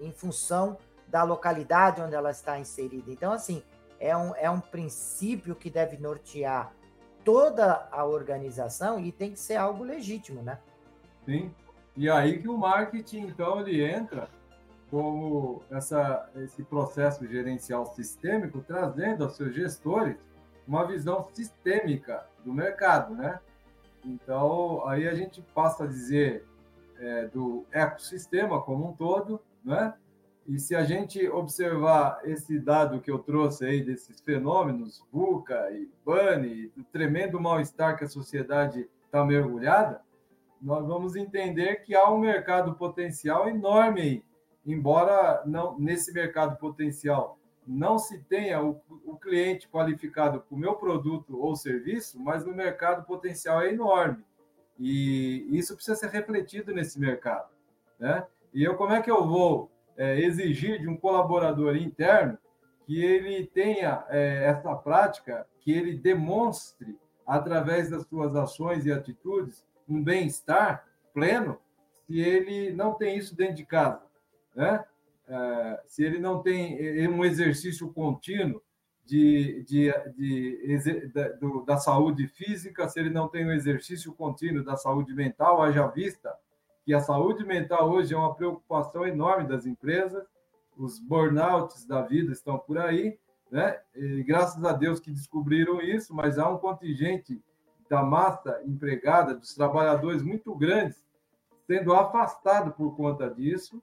em 0.00 0.12
função 0.12 0.76
da 1.10 1.22
localidade 1.22 2.00
onde 2.00 2.14
ela 2.14 2.30
está 2.30 2.58
inserida. 2.58 3.10
Então, 3.10 3.32
assim, 3.32 3.62
é 3.98 4.16
um, 4.16 4.34
é 4.36 4.48
um 4.50 4.60
princípio 4.60 5.54
que 5.54 5.68
deve 5.68 5.98
nortear 5.98 6.72
toda 7.24 7.88
a 7.90 8.04
organização 8.04 8.98
e 8.98 9.12
tem 9.12 9.32
que 9.32 9.40
ser 9.40 9.56
algo 9.56 9.84
legítimo, 9.84 10.42
né? 10.42 10.58
Sim. 11.24 11.54
E 11.96 12.08
aí 12.08 12.38
que 12.40 12.48
o 12.48 12.56
marketing, 12.56 13.26
então, 13.26 13.60
ele 13.60 13.84
entra 13.84 14.28
como 14.90 15.62
essa, 15.70 16.28
esse 16.36 16.62
processo 16.62 17.26
gerencial 17.26 17.86
sistêmico, 17.86 18.60
trazendo 18.66 19.24
aos 19.24 19.36
seus 19.36 19.54
gestores 19.54 20.16
uma 20.66 20.86
visão 20.86 21.26
sistêmica 21.32 22.26
do 22.44 22.52
mercado, 22.52 23.14
né? 23.14 23.38
Então, 24.04 24.86
aí 24.86 25.06
a 25.06 25.14
gente 25.14 25.42
passa 25.54 25.84
a 25.84 25.86
dizer 25.86 26.46
é, 26.98 27.26
do 27.26 27.66
ecossistema 27.70 28.60
como 28.62 28.88
um 28.88 28.92
todo, 28.92 29.40
né? 29.64 29.94
E 30.50 30.58
se 30.58 30.74
a 30.74 30.82
gente 30.82 31.28
observar 31.28 32.22
esse 32.24 32.58
dado 32.58 33.00
que 33.00 33.08
eu 33.08 33.20
trouxe 33.20 33.64
aí 33.64 33.84
desses 33.84 34.20
fenômenos, 34.20 35.00
VUCA 35.12 35.70
e 35.70 35.88
BANI, 36.04 36.72
o 36.76 36.82
tremendo 36.82 37.38
mal-estar 37.38 37.96
que 37.96 38.02
a 38.02 38.08
sociedade 38.08 38.90
está 39.04 39.24
mergulhada, 39.24 40.02
nós 40.60 40.84
vamos 40.84 41.14
entender 41.14 41.84
que 41.84 41.94
há 41.94 42.10
um 42.10 42.18
mercado 42.18 42.74
potencial 42.74 43.48
enorme 43.48 44.00
aí. 44.00 44.24
Embora 44.66 45.40
não, 45.46 45.78
nesse 45.78 46.12
mercado 46.12 46.56
potencial 46.58 47.38
não 47.64 47.96
se 47.96 48.18
tenha 48.24 48.60
o, 48.60 48.80
o 49.06 49.16
cliente 49.16 49.68
qualificado 49.68 50.40
para 50.40 50.56
o 50.56 50.58
meu 50.58 50.74
produto 50.74 51.40
ou 51.40 51.54
serviço, 51.54 52.18
mas 52.18 52.44
o 52.44 52.52
mercado 52.52 53.06
potencial 53.06 53.62
é 53.62 53.72
enorme. 53.72 54.24
E 54.76 55.46
isso 55.56 55.76
precisa 55.76 55.94
ser 55.94 56.10
refletido 56.10 56.74
nesse 56.74 56.98
mercado. 56.98 57.48
Né? 58.00 58.26
E 58.52 58.64
eu, 58.64 58.74
como 58.74 58.92
é 58.92 59.00
que 59.00 59.10
eu 59.10 59.24
vou 59.24 59.70
é, 60.00 60.18
exigir 60.18 60.80
de 60.80 60.88
um 60.88 60.96
colaborador 60.96 61.76
interno 61.76 62.38
que 62.86 63.04
ele 63.04 63.46
tenha 63.46 64.02
é, 64.08 64.46
essa 64.46 64.74
prática, 64.74 65.46
que 65.60 65.70
ele 65.70 65.94
demonstre, 65.94 66.98
através 67.26 67.90
das 67.90 68.06
suas 68.06 68.34
ações 68.34 68.86
e 68.86 68.90
atitudes, 68.90 69.62
um 69.86 70.02
bem-estar 70.02 70.86
pleno, 71.12 71.58
se 72.06 72.18
ele 72.18 72.72
não 72.72 72.94
tem 72.94 73.18
isso 73.18 73.36
dentro 73.36 73.56
de 73.56 73.66
casa, 73.66 74.02
né? 74.56 74.82
É, 75.28 75.82
se 75.86 76.02
ele 76.02 76.18
não 76.18 76.42
tem 76.42 76.78
é, 76.78 77.06
um 77.06 77.22
exercício 77.22 77.92
contínuo 77.92 78.62
de, 79.04 79.62
de, 79.64 79.92
de 80.16 81.08
da, 81.12 81.28
do, 81.28 81.62
da 81.62 81.76
saúde 81.76 82.26
física, 82.26 82.88
se 82.88 82.98
ele 82.98 83.10
não 83.10 83.28
tem 83.28 83.46
um 83.46 83.52
exercício 83.52 84.14
contínuo 84.14 84.64
da 84.64 84.76
saúde 84.78 85.14
mental, 85.14 85.62
haja 85.62 85.86
vista 85.88 86.34
que 86.90 86.94
a 86.94 86.98
saúde 86.98 87.44
mental 87.44 87.88
hoje 87.88 88.14
é 88.14 88.18
uma 88.18 88.34
preocupação 88.34 89.06
enorme 89.06 89.46
das 89.46 89.64
empresas, 89.64 90.26
os 90.76 90.98
burnouts 90.98 91.86
da 91.86 92.02
vida 92.02 92.32
estão 92.32 92.58
por 92.58 92.78
aí, 92.78 93.16
né? 93.48 93.78
E 93.94 94.24
graças 94.24 94.64
a 94.64 94.72
Deus 94.72 94.98
que 94.98 95.12
descobriram 95.12 95.80
isso, 95.80 96.12
mas 96.12 96.36
há 96.36 96.48
um 96.48 96.58
contingente 96.58 97.40
da 97.88 98.02
massa 98.02 98.60
empregada, 98.64 99.36
dos 99.36 99.54
trabalhadores 99.54 100.20
muito 100.20 100.52
grandes, 100.52 101.00
sendo 101.64 101.94
afastado 101.94 102.72
por 102.72 102.96
conta 102.96 103.30
disso, 103.30 103.80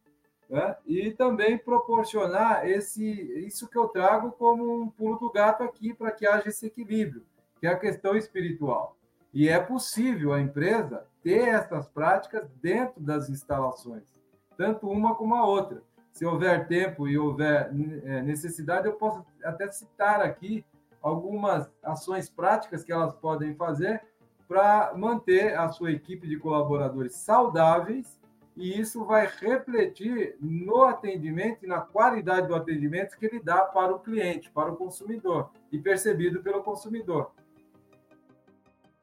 né? 0.49 0.75
e 0.85 1.11
também 1.11 1.57
proporcionar 1.57 2.67
esse 2.67 3.05
isso 3.47 3.69
que 3.69 3.77
eu 3.77 3.87
trago 3.87 4.33
como 4.33 4.81
um 4.81 4.89
pulo 4.89 5.17
do 5.17 5.31
gato 5.31 5.63
aqui 5.63 5.93
para 5.93 6.11
que 6.11 6.27
haja 6.27 6.49
esse 6.49 6.65
equilíbrio, 6.65 7.25
que 7.61 7.67
é 7.67 7.69
a 7.69 7.79
questão 7.79 8.17
espiritual. 8.17 8.96
E 9.37 9.47
é 9.49 9.59
possível 9.59 10.33
a 10.33 10.41
empresa 10.41 11.05
ter 11.21 11.49
essas 11.49 11.87
práticas 11.87 12.49
dentro 12.59 12.99
das 12.99 13.29
instalações, 13.29 14.19
tanto 14.57 14.89
uma 14.89 15.13
como 15.13 15.35
a 15.35 15.45
outra. 15.45 15.83
Se 16.11 16.25
houver 16.25 16.67
tempo 16.67 17.07
e 17.07 17.19
houver 17.19 17.69
é, 18.03 18.23
necessidade, 18.23 18.87
eu 18.87 18.93
posso 18.93 19.23
até 19.43 19.71
citar 19.71 20.21
aqui 20.21 20.65
algumas 21.03 21.69
ações 21.83 22.27
práticas 22.27 22.83
que 22.83 22.91
elas 22.91 23.13
podem 23.13 23.53
fazer 23.53 24.01
para 24.47 24.95
manter 24.97 25.55
a 25.55 25.69
sua 25.69 25.91
equipe 25.91 26.27
de 26.27 26.39
colaboradores 26.39 27.13
saudáveis 27.13 28.19
e 28.55 28.81
isso 28.81 29.05
vai 29.05 29.27
refletir 29.39 30.35
no 30.41 30.81
atendimento 30.81 31.63
e 31.63 31.67
na 31.67 31.79
qualidade 31.79 32.47
do 32.47 32.55
atendimento 32.55 33.15
que 33.15 33.27
ele 33.27 33.39
dá 33.39 33.61
para 33.61 33.93
o 33.93 33.99
cliente, 33.99 34.49
para 34.49 34.71
o 34.71 34.75
consumidor 34.75 35.51
e 35.71 35.77
percebido 35.77 36.41
pelo 36.41 36.63
consumidor 36.63 37.33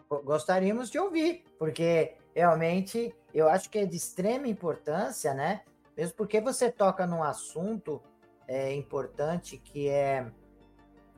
gostaríamos 0.09 0.91
de 0.91 0.99
ouvir, 0.99 1.45
porque 1.59 2.15
realmente 2.35 3.15
eu 3.33 3.49
acho 3.49 3.71
que 3.71 3.79
é 3.79 3.87
de 3.87 3.97
extrema 3.97 4.47
importância, 4.49 5.35
né? 5.35 5.63
Mesmo 5.97 6.15
porque 6.17 6.41
você 6.41 6.71
toca 6.71 7.07
num 7.07 7.23
assunto 7.23 8.03
é, 8.47 8.75
importante 8.75 9.57
que 9.57 9.89
é, 9.89 10.27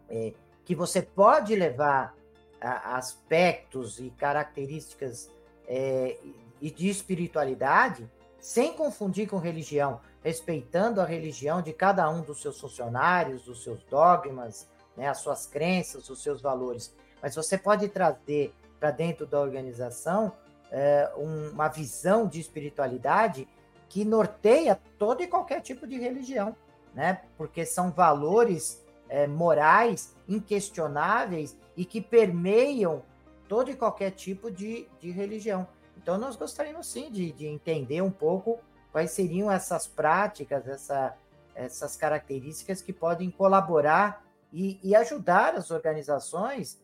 é, 0.09 0.33
que 0.65 0.75
você 0.75 1.03
pode 1.03 1.55
levar 1.57 2.15
a, 2.61 2.97
aspectos 2.97 3.99
e 3.99 4.11
características 4.11 5.31
é, 5.67 6.19
e 6.61 6.71
de 6.71 6.89
espiritualidade 6.89 8.11
sem 8.39 8.75
confundir 8.75 9.29
com 9.29 9.39
religião, 9.39 10.01
respeitando 10.23 11.01
a 11.01 11.05
religião 11.05 11.61
de 11.61 11.73
cada 11.73 12.09
um 12.09 12.23
dos 12.23 12.41
seus 12.41 12.61
funcionários, 12.61 13.49
os 13.49 13.65
seus 13.65 13.83
dogmas, 13.85 14.69
né, 14.97 15.09
as 15.09 15.19
suas 15.19 15.47
crenças, 15.47 16.09
os 16.09 16.23
seus 16.23 16.41
valores. 16.41 16.95
Mas 17.21 17.35
você 17.35 17.59
pode 17.59 17.89
trazer 17.89 18.55
para 18.79 18.91
dentro 18.91 19.27
da 19.27 19.41
organização 19.41 20.33
é, 20.71 21.11
um, 21.17 21.51
uma 21.51 21.69
visão 21.69 22.27
de 22.27 22.41
espiritualidade 22.41 23.49
que 23.89 24.05
norteia 24.05 24.81
todo 24.99 25.23
e 25.23 25.27
qualquer 25.27 25.61
tipo 25.61 25.87
de 25.87 25.99
religião, 25.99 26.57
né? 26.95 27.23
Porque 27.37 27.65
são 27.65 27.91
valores 27.91 28.85
é, 29.09 29.27
morais 29.27 30.15
inquestionáveis 30.29 31.57
e 31.77 31.85
que 31.85 32.01
permeiam 32.01 33.03
todo 33.49 33.71
e 33.71 33.77
qualquer 33.77 34.11
tipo 34.11 34.51
de, 34.51 34.89
de 35.01 35.11
religião. 35.11 35.67
Então, 35.97 36.19
nós 36.19 36.37
gostaríamos 36.37 36.87
sim 36.87 37.11
de, 37.11 37.33
de 37.33 37.47
entender 37.47 38.03
um 38.03 38.11
pouco 38.11 38.59
quais 38.93 39.13
seriam 39.13 39.51
essas 39.51 39.87
práticas, 39.87 40.67
essa, 40.67 41.17
essas 41.55 41.97
características 41.97 42.83
que 42.83 42.93
podem 42.93 43.31
colaborar 43.31 44.25
e, 44.53 44.79
e 44.83 44.95
ajudar 44.95 45.55
as 45.55 45.71
organizações 45.71 46.81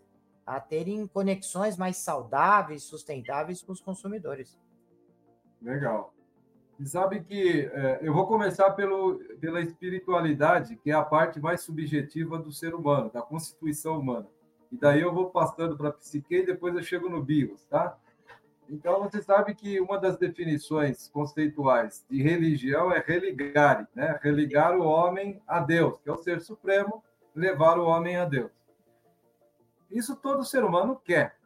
a 0.46 0.60
terem 0.60 1.06
conexões 1.06 1.76
mais 1.76 1.98
saudáveis, 1.98 2.84
sustentáveis 2.84 3.62
com 3.62 3.72
os 3.72 3.80
consumidores. 3.80 4.58
Legal. 5.60 6.12
E 6.78 6.86
sabe 6.86 7.22
que 7.22 7.70
é, 7.72 8.00
eu 8.02 8.12
vou 8.12 8.26
começar 8.26 8.72
pelo, 8.72 9.18
pela 9.40 9.60
espiritualidade, 9.60 10.76
que 10.76 10.90
é 10.90 10.94
a 10.94 11.04
parte 11.04 11.38
mais 11.38 11.60
subjetiva 11.60 12.38
do 12.38 12.50
ser 12.50 12.74
humano, 12.74 13.10
da 13.10 13.22
constituição 13.22 14.00
humana. 14.00 14.26
E 14.70 14.76
daí 14.76 15.00
eu 15.00 15.12
vou 15.12 15.30
passando 15.30 15.76
para 15.76 15.90
a 15.90 15.92
psique 15.92 16.34
e 16.34 16.46
depois 16.46 16.74
eu 16.74 16.82
chego 16.82 17.08
no 17.08 17.22
bios, 17.22 17.64
tá? 17.66 17.96
Então, 18.68 19.02
você 19.02 19.20
sabe 19.20 19.54
que 19.54 19.78
uma 19.80 19.98
das 19.98 20.16
definições 20.16 21.08
conceituais 21.08 22.04
de 22.08 22.22
religião 22.22 22.90
é 22.90 23.04
religar, 23.06 23.86
né? 23.94 24.18
Religar 24.22 24.74
o 24.76 24.82
homem 24.82 25.42
a 25.46 25.60
Deus, 25.60 26.00
que 26.00 26.08
é 26.08 26.12
o 26.12 26.16
ser 26.16 26.40
supremo, 26.40 27.04
levar 27.34 27.78
o 27.78 27.86
homem 27.86 28.16
a 28.16 28.24
Deus. 28.24 28.50
Isso 29.92 30.16
todo 30.16 30.44
ser 30.44 30.64
humano 30.64 31.00
quer. 31.04 31.36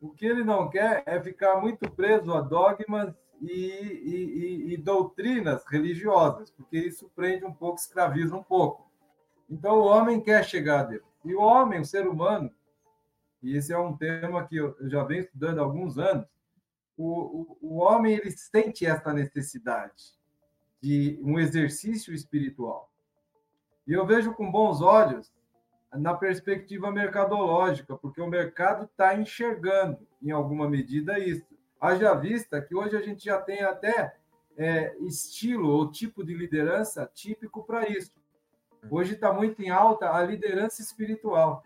O 0.00 0.10
que 0.10 0.24
ele 0.24 0.44
não 0.44 0.70
quer 0.70 1.02
é 1.06 1.20
ficar 1.20 1.60
muito 1.60 1.90
preso 1.90 2.32
a 2.32 2.40
dogmas 2.40 3.14
e, 3.40 3.50
e, 3.50 4.70
e, 4.70 4.74
e 4.74 4.76
doutrinas 4.76 5.64
religiosas, 5.66 6.50
porque 6.50 6.78
isso 6.78 7.10
prende 7.14 7.44
um 7.44 7.52
pouco, 7.52 7.78
escraviza 7.78 8.36
um 8.36 8.42
pouco. 8.42 8.88
Então, 9.50 9.78
o 9.78 9.86
homem 9.86 10.20
quer 10.20 10.44
chegar 10.44 10.80
a 10.80 10.84
Deus. 10.84 11.04
E 11.24 11.34
o 11.34 11.40
homem, 11.40 11.80
o 11.80 11.84
ser 11.84 12.06
humano, 12.06 12.50
e 13.42 13.56
esse 13.56 13.72
é 13.72 13.78
um 13.78 13.96
tema 13.96 14.46
que 14.46 14.56
eu 14.56 14.76
já 14.88 15.02
venho 15.04 15.22
estudando 15.22 15.58
há 15.58 15.62
alguns 15.62 15.98
anos, 15.98 16.26
o, 16.96 17.06
o, 17.06 17.58
o 17.60 17.76
homem 17.78 18.14
ele 18.14 18.30
sente 18.30 18.84
essa 18.84 19.12
necessidade 19.12 20.16
de 20.80 21.18
um 21.22 21.38
exercício 21.38 22.12
espiritual. 22.12 22.92
E 23.86 23.92
eu 23.92 24.04
vejo 24.04 24.34
com 24.34 24.50
bons 24.50 24.80
olhos 24.80 25.32
na 25.92 26.14
perspectiva 26.14 26.90
mercadológica, 26.90 27.96
porque 27.96 28.20
o 28.20 28.26
mercado 28.26 28.84
está 28.84 29.16
enxergando, 29.16 29.98
em 30.22 30.30
alguma 30.30 30.68
medida, 30.68 31.18
isso. 31.18 31.46
Haja 31.80 32.14
vista 32.14 32.60
que 32.60 32.74
hoje 32.74 32.96
a 32.96 33.00
gente 33.00 33.24
já 33.24 33.40
tem 33.40 33.62
até 33.62 34.14
é, 34.56 34.96
estilo 35.00 35.68
ou 35.70 35.90
tipo 35.90 36.24
de 36.24 36.34
liderança 36.34 37.08
típico 37.14 37.64
para 37.64 37.88
isso. 37.88 38.12
Hoje 38.90 39.14
está 39.14 39.32
muito 39.32 39.62
em 39.62 39.70
alta 39.70 40.12
a 40.12 40.22
liderança 40.22 40.82
espiritual. 40.82 41.62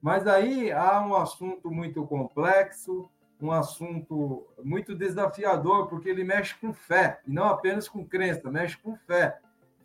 Mas 0.00 0.26
aí 0.26 0.70
há 0.70 1.00
um 1.04 1.14
assunto 1.14 1.70
muito 1.70 2.06
complexo, 2.06 3.10
um 3.40 3.50
assunto 3.50 4.46
muito 4.62 4.94
desafiador, 4.94 5.88
porque 5.88 6.08
ele 6.08 6.24
mexe 6.24 6.54
com 6.54 6.72
fé, 6.72 7.20
e 7.26 7.32
não 7.32 7.44
apenas 7.44 7.88
com 7.88 8.06
crença, 8.06 8.50
mexe 8.50 8.76
com 8.76 8.96
fé. 8.96 9.38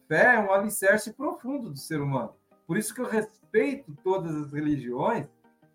Fé 0.07 0.35
é 0.35 0.39
um 0.39 0.51
alicerce 0.51 1.13
profundo 1.13 1.69
do 1.69 1.77
ser 1.77 2.01
humano. 2.01 2.33
Por 2.67 2.77
isso 2.77 2.93
que 2.93 3.01
eu 3.01 3.07
respeito 3.07 3.95
todas 4.03 4.35
as 4.35 4.53
religiões 4.53 5.27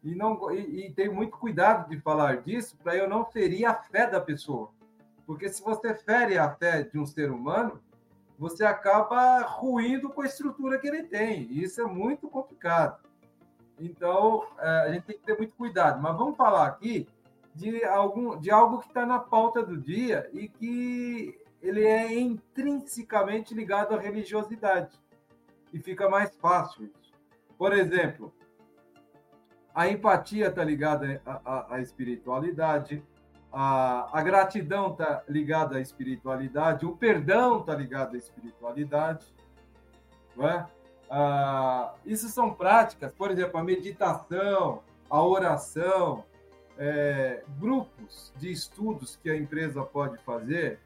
e, 0.03 0.15
não, 0.15 0.51
e, 0.51 0.87
e 0.87 0.93
tenho 0.93 1.15
muito 1.15 1.37
cuidado 1.37 1.89
de 1.89 2.01
falar 2.01 2.39
disso 2.39 2.77
para 2.83 2.97
eu 2.97 3.09
não 3.09 3.25
ferir 3.25 3.67
a 3.67 3.75
fé 3.75 4.07
da 4.07 4.21
pessoa. 4.21 4.71
Porque 5.27 5.49
se 5.49 5.63
você 5.63 5.95
fere 5.95 6.39
a 6.39 6.51
fé 6.51 6.83
de 6.83 6.99
um 6.99 7.07
ser 7.07 7.31
humano, 7.31 7.81
você 8.39 8.65
acaba 8.65 9.43
ruindo 9.43 10.09
com 10.09 10.23
a 10.23 10.27
estrutura 10.27 10.79
que 10.79 10.89
ele 10.89 11.05
tem. 11.05 11.43
E 11.43 11.63
isso 11.63 11.81
é 11.81 11.85
muito 11.85 12.29
complicado. 12.29 12.99
Então, 13.79 14.45
é, 14.59 14.69
a 14.69 14.93
gente 14.93 15.05
tem 15.05 15.19
que 15.19 15.25
ter 15.25 15.37
muito 15.37 15.55
cuidado. 15.55 16.03
Mas 16.03 16.17
vamos 16.17 16.37
falar 16.37 16.67
aqui 16.67 17.07
de, 17.55 17.85
algum, 17.85 18.39
de 18.41 18.51
algo 18.51 18.79
que 18.79 18.89
está 18.89 19.05
na 19.05 19.19
pauta 19.19 19.63
do 19.63 19.77
dia 19.77 20.29
e 20.33 20.49
que 20.49 21.39
ele 21.63 21.85
é 21.85 22.19
intrinsecamente 22.19 23.55
ligado 23.55 23.95
à 23.95 24.01
religiosidade. 24.01 24.99
E 25.73 25.79
fica 25.79 26.09
mais 26.09 26.35
fácil 26.37 26.85
isso. 26.85 27.13
Por 27.57 27.73
exemplo, 27.73 28.33
a 29.75 29.89
empatia 29.89 30.49
está 30.49 30.65
ligada 30.65 31.21
à, 31.25 31.81
espiritualidade, 31.81 33.03
a, 33.53 34.19
a 34.19 34.23
gratidão 34.23 34.93
está 34.93 35.23
ligada 35.29 35.77
à 35.77 35.81
espiritualidade, 35.81 36.85
o 36.87 36.97
perdão 36.97 37.61
está 37.61 37.75
ligado 37.75 38.15
à 38.15 38.19
espiritualidade. 38.19 39.27
Não 40.37 40.49
é? 40.49 40.67
Ah, 41.09 41.95
isso 42.05 42.29
são 42.29 42.55
práticas, 42.55 43.13
por 43.13 43.31
exemplo, 43.31 43.59
a 43.59 43.65
meditação, 43.65 44.83
a 45.09 45.23
oração, 45.23 46.25
é, 46.79 47.43
grupos 47.59 48.33
de 48.37 48.51
estudos 48.51 49.17
que 49.17 49.29
a 49.29 49.37
empresa 49.37 49.83
pode 49.83 50.17
fazer 50.23 50.81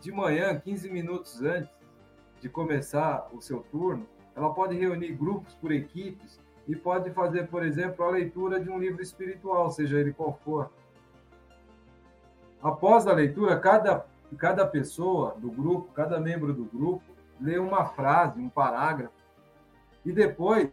de 0.00 0.12
manhã, 0.12 0.58
15 0.58 0.90
minutos 0.90 1.40
antes 1.40 1.81
de 2.42 2.48
começar 2.48 3.28
o 3.32 3.40
seu 3.40 3.60
turno. 3.70 4.04
Ela 4.34 4.52
pode 4.52 4.76
reunir 4.76 5.12
grupos 5.12 5.54
por 5.54 5.70
equipes 5.70 6.40
e 6.66 6.74
pode 6.74 7.10
fazer, 7.12 7.46
por 7.46 7.64
exemplo, 7.64 8.04
a 8.04 8.10
leitura 8.10 8.58
de 8.58 8.68
um 8.68 8.78
livro 8.78 9.00
espiritual, 9.00 9.70
seja 9.70 9.98
ele 9.98 10.12
qual 10.12 10.38
for. 10.44 10.68
Após 12.60 13.06
a 13.06 13.12
leitura, 13.12 13.58
cada, 13.58 14.04
cada 14.36 14.66
pessoa 14.66 15.36
do 15.38 15.50
grupo, 15.50 15.92
cada 15.92 16.18
membro 16.18 16.52
do 16.52 16.64
grupo, 16.64 17.04
lê 17.40 17.58
uma 17.58 17.86
frase, 17.86 18.40
um 18.40 18.48
parágrafo 18.48 19.14
e 20.04 20.12
depois 20.12 20.68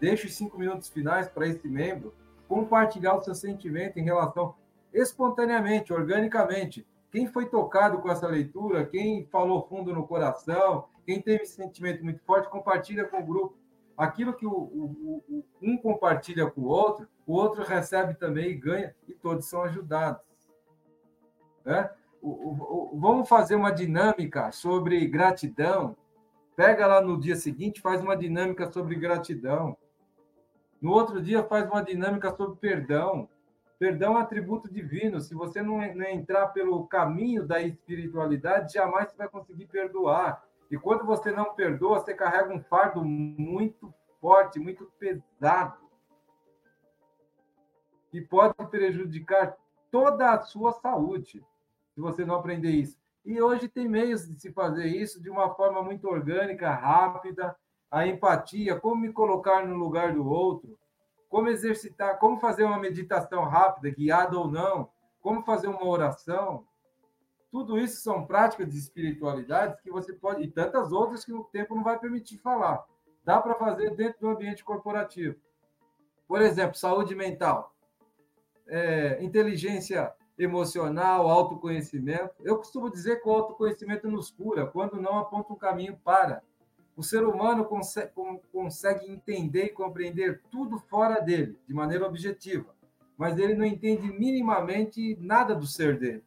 deixe 0.00 0.26
os 0.26 0.34
cinco 0.34 0.58
minutos 0.58 0.88
finais 0.88 1.28
para 1.28 1.46
esse 1.46 1.68
membro 1.68 2.12
compartilhar 2.48 3.14
o 3.14 3.22
seu 3.22 3.34
sentimento 3.34 3.98
em 3.98 4.04
relação 4.04 4.54
espontaneamente, 4.92 5.92
organicamente. 5.92 6.86
Quem 7.10 7.26
foi 7.26 7.46
tocado 7.46 7.98
com 7.98 8.10
essa 8.10 8.26
leitura, 8.26 8.86
quem 8.86 9.26
falou 9.26 9.66
fundo 9.68 9.94
no 9.94 10.06
coração, 10.06 10.86
quem 11.04 11.20
teve 11.20 11.42
esse 11.42 11.54
sentimento 11.54 12.04
muito 12.04 12.22
forte, 12.22 12.48
compartilha 12.48 13.04
com 13.04 13.20
o 13.20 13.26
grupo. 13.26 13.58
Aquilo 13.96 14.34
que 14.34 14.46
o, 14.46 14.52
o, 14.52 15.24
o, 15.28 15.44
um 15.60 15.76
compartilha 15.76 16.50
com 16.50 16.62
o 16.62 16.68
outro, 16.68 17.08
o 17.26 17.34
outro 17.34 17.62
recebe 17.62 18.14
também 18.14 18.50
e 18.50 18.54
ganha, 18.54 18.94
e 19.06 19.12
todos 19.12 19.46
são 19.46 19.62
ajudados. 19.62 20.22
Né? 21.64 21.90
vamos 22.94 23.28
fazer 23.28 23.56
uma 23.56 23.72
dinâmica 23.72 24.52
sobre 24.52 25.04
gratidão 25.06 25.96
Pega 26.54 26.86
lá 26.86 27.00
no 27.00 27.18
dia 27.18 27.34
seguinte, 27.34 27.80
faz 27.80 28.02
uma 28.02 28.16
dinâmica 28.16 28.70
sobre 28.70 28.94
gratidão. 28.94 29.76
No 30.80 30.92
outro 30.92 31.22
dia, 31.22 31.42
faz 31.42 31.68
uma 31.68 31.82
dinâmica 31.82 32.34
sobre 32.36 32.56
perdão. 32.56 33.28
Perdão 33.78 34.18
é 34.18 34.20
atributo 34.20 34.70
divino. 34.70 35.20
Se 35.20 35.34
você 35.34 35.62
não 35.62 35.82
entrar 35.82 36.48
pelo 36.48 36.86
caminho 36.86 37.46
da 37.46 37.60
espiritualidade, 37.62 38.74
jamais 38.74 39.10
você 39.10 39.16
vai 39.16 39.28
conseguir 39.28 39.66
perdoar. 39.66 40.44
E 40.72 40.78
quando 40.78 41.04
você 41.04 41.30
não 41.30 41.54
perdoa, 41.54 42.00
você 42.00 42.14
carrega 42.14 42.50
um 42.50 42.62
fardo 42.62 43.04
muito 43.04 43.92
forte, 44.22 44.58
muito 44.58 44.90
pesado. 44.98 45.76
E 48.10 48.22
pode 48.22 48.54
prejudicar 48.70 49.54
toda 49.90 50.30
a 50.30 50.40
sua 50.40 50.72
saúde, 50.72 51.44
se 51.94 52.00
você 52.00 52.24
não 52.24 52.36
aprender 52.36 52.70
isso. 52.70 52.98
E 53.22 53.38
hoje 53.38 53.68
tem 53.68 53.86
meios 53.86 54.26
de 54.26 54.40
se 54.40 54.50
fazer 54.50 54.86
isso 54.86 55.22
de 55.22 55.28
uma 55.28 55.54
forma 55.54 55.82
muito 55.82 56.08
orgânica, 56.08 56.70
rápida, 56.70 57.54
a 57.90 58.06
empatia, 58.06 58.80
como 58.80 59.02
me 59.02 59.12
colocar 59.12 59.66
no 59.66 59.76
lugar 59.76 60.14
do 60.14 60.26
outro, 60.26 60.78
como 61.28 61.50
exercitar, 61.50 62.18
como 62.18 62.40
fazer 62.40 62.64
uma 62.64 62.78
meditação 62.78 63.44
rápida, 63.44 63.94
guiada 63.94 64.38
ou 64.38 64.48
não, 64.48 64.88
como 65.20 65.42
fazer 65.42 65.68
uma 65.68 65.84
oração. 65.86 66.66
Tudo 67.52 67.78
isso 67.78 68.00
são 68.00 68.24
práticas 68.24 68.70
de 68.70 68.78
espiritualidade 68.78 69.76
que 69.82 69.90
você 69.90 70.14
pode, 70.14 70.42
e 70.42 70.50
tantas 70.50 70.90
outras 70.90 71.22
que 71.22 71.34
o 71.34 71.44
tempo 71.44 71.74
não 71.74 71.84
vai 71.84 71.98
permitir 71.98 72.38
falar. 72.38 72.82
Dá 73.22 73.42
para 73.42 73.54
fazer 73.54 73.94
dentro 73.94 74.20
do 74.22 74.28
ambiente 74.30 74.64
corporativo. 74.64 75.36
Por 76.26 76.40
exemplo, 76.40 76.74
saúde 76.74 77.14
mental, 77.14 77.74
é, 78.66 79.22
inteligência 79.22 80.10
emocional, 80.38 81.28
autoconhecimento. 81.28 82.34
Eu 82.40 82.56
costumo 82.56 82.90
dizer 82.90 83.20
que 83.20 83.28
o 83.28 83.32
autoconhecimento 83.32 84.08
nos 84.08 84.30
cura, 84.30 84.66
quando 84.66 84.98
não 84.98 85.18
aponta 85.18 85.52
um 85.52 85.56
caminho 85.56 86.00
para. 86.02 86.42
O 86.96 87.02
ser 87.02 87.22
humano 87.22 87.66
consegue, 87.66 88.12
consegue 88.50 89.10
entender 89.10 89.66
e 89.66 89.72
compreender 89.74 90.40
tudo 90.50 90.78
fora 90.78 91.20
dele, 91.20 91.58
de 91.68 91.74
maneira 91.74 92.06
objetiva, 92.06 92.74
mas 93.14 93.36
ele 93.36 93.54
não 93.54 93.66
entende 93.66 94.10
minimamente 94.10 95.18
nada 95.20 95.54
do 95.54 95.66
ser 95.66 95.98
dele. 95.98 96.24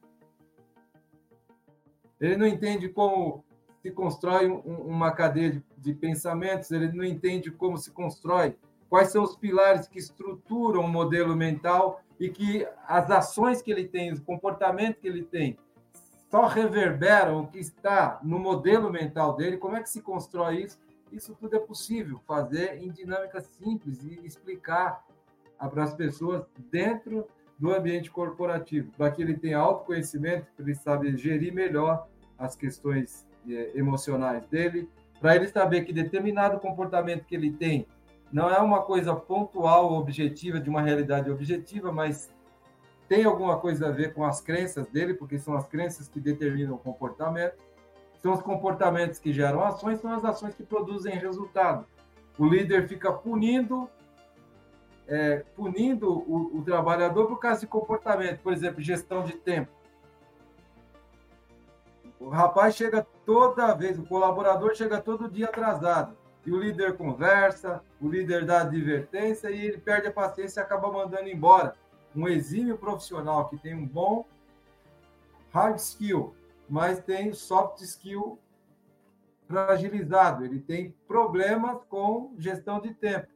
Ele 2.26 2.38
não 2.38 2.48
entende 2.48 2.90
como 2.90 3.44
se 3.82 3.92
constrói 3.92 4.48
uma 4.48 5.12
cadeia 5.12 5.64
de 5.78 5.94
pensamentos, 5.94 6.72
ele 6.72 6.92
não 6.92 7.04
entende 7.04 7.52
como 7.52 7.78
se 7.78 7.92
constrói, 7.92 8.56
quais 8.90 9.10
são 9.10 9.24
os 9.24 9.36
pilares 9.36 9.88
que 9.88 10.00
estruturam 10.00 10.82
o 10.82 10.88
modelo 10.88 11.36
mental 11.36 12.02
e 12.20 12.30
que 12.30 12.68
as 12.88 13.12
ações 13.12 13.62
que 13.62 13.72
ele 13.72 13.86
tem, 13.86 14.12
o 14.12 14.22
comportamento 14.22 15.00
que 15.00 15.08
ele 15.08 15.22
tem, 15.22 15.58
só 16.32 16.48
reverberam 16.48 17.42
o 17.42 17.48
que 17.48 17.60
está 17.60 18.20
no 18.24 18.40
modelo 18.40 18.92
mental 18.92 19.36
dele, 19.36 19.58
como 19.58 19.76
é 19.76 19.84
que 19.84 19.90
se 19.90 20.02
constrói 20.02 20.64
isso? 20.64 20.80
Isso 21.12 21.36
tudo 21.40 21.56
é 21.56 21.60
possível 21.60 22.20
fazer 22.26 22.82
em 22.84 22.92
dinâmica 22.92 23.40
simples 23.40 24.04
e 24.04 24.20
explicar 24.26 25.06
para 25.58 25.84
as 25.84 25.94
pessoas 25.94 26.44
dentro 26.72 27.28
do 27.58 27.72
ambiente 27.72 28.12
corporativo, 28.12 28.92
para 28.98 29.12
que 29.12 29.22
ele 29.22 29.38
tenha 29.38 29.60
autoconhecimento, 29.60 30.48
para 30.56 30.66
ele 30.66 30.76
saber 30.76 31.16
gerir 31.18 31.54
melhor 31.54 32.08
as 32.38 32.56
questões 32.56 33.26
é, 33.50 33.72
emocionais 33.76 34.46
dele, 34.48 34.90
para 35.20 35.36
ele 35.36 35.48
saber 35.48 35.86
que 35.86 35.94
determinado 35.94 36.60
comportamento 36.60 37.26
que 37.26 37.36
ele 37.36 37.52
tem 37.52 37.88
não 38.32 38.50
é 38.50 38.60
uma 38.60 38.82
coisa 38.82 39.16
pontual, 39.16 39.94
objetiva, 39.94 40.60
de 40.60 40.70
uma 40.70 40.82
realidade 40.82 41.30
objetiva, 41.32 41.92
mas 41.92 42.34
tem 43.08 43.24
alguma 43.24 43.58
coisa 43.58 43.88
a 43.88 43.92
ver 43.92 44.14
com 44.14 44.26
as 44.26 44.42
crenças 44.42 44.88
dele, 44.88 45.14
porque 45.14 45.38
são 45.38 45.56
as 45.56 45.68
crenças 45.68 46.08
que 46.08 46.20
determinam 46.20 46.76
o 46.76 46.78
comportamento. 46.78 47.56
São 48.22 48.34
os 48.34 48.42
comportamentos 48.42 49.20
que 49.20 49.32
geram 49.32 49.64
ações, 49.64 50.00
são 50.00 50.12
as 50.12 50.26
ações 50.26 50.56
que 50.56 50.64
produzem 50.64 51.16
resultado. 51.16 51.86
O 52.38 52.48
líder 52.48 52.88
fica 52.88 53.14
punindo 53.14 53.90
é, 55.08 55.44
punindo 55.56 56.12
o, 56.12 56.58
o, 56.58 56.64
trabalhador 56.64 57.28
por 57.28 57.40
causa 57.40 57.62
de 57.62 57.68
comportamento, 57.68 58.40
por 58.42 58.52
exemplo, 58.52 58.82
gestão 58.82 59.24
de 59.24 59.34
tempo. 59.34 59.72
O 62.26 62.30
rapaz 62.30 62.76
chega 62.76 63.06
toda 63.26 63.74
vez, 63.74 64.00
o 64.00 64.06
colaborador 64.06 64.76
chega 64.76 65.00
todo 65.00 65.30
dia 65.30 65.46
atrasado. 65.46 66.18
E 66.46 66.52
o 66.52 66.60
líder 66.60 66.98
conversa, 66.98 67.84
o 68.02 68.08
líder 68.08 68.46
dá 68.46 68.62
advertência 68.62 69.50
e 69.50 69.66
ele 69.66 69.78
perde 69.78 70.08
a 70.08 70.14
paciência 70.14 70.60
e 70.60 70.64
acaba 70.64 70.92
mandando 70.92 71.30
embora. 71.30 71.76
Um 72.16 72.28
exímio 72.28 72.78
profissional 72.78 73.48
que 73.50 73.58
tem 73.58 73.74
um 73.74 73.86
bom 73.86 74.26
hard 75.52 75.78
skill, 75.78 76.36
mas 76.70 77.00
tem 77.00 77.34
soft 77.34 77.82
skill 77.82 78.40
fragilizado. 79.48 80.44
Ele 80.44 80.60
tem 80.60 80.96
problemas 81.08 81.78
com 81.90 82.34
gestão 82.38 82.80
de 82.80 82.94
tempo 82.94 83.36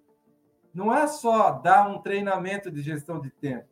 não 0.73 0.93
é 0.93 1.07
só 1.07 1.51
dar 1.51 1.89
um 1.89 1.99
treinamento 1.99 2.71
de 2.71 2.81
gestão 2.81 3.19
de 3.19 3.29
tempo, 3.29 3.67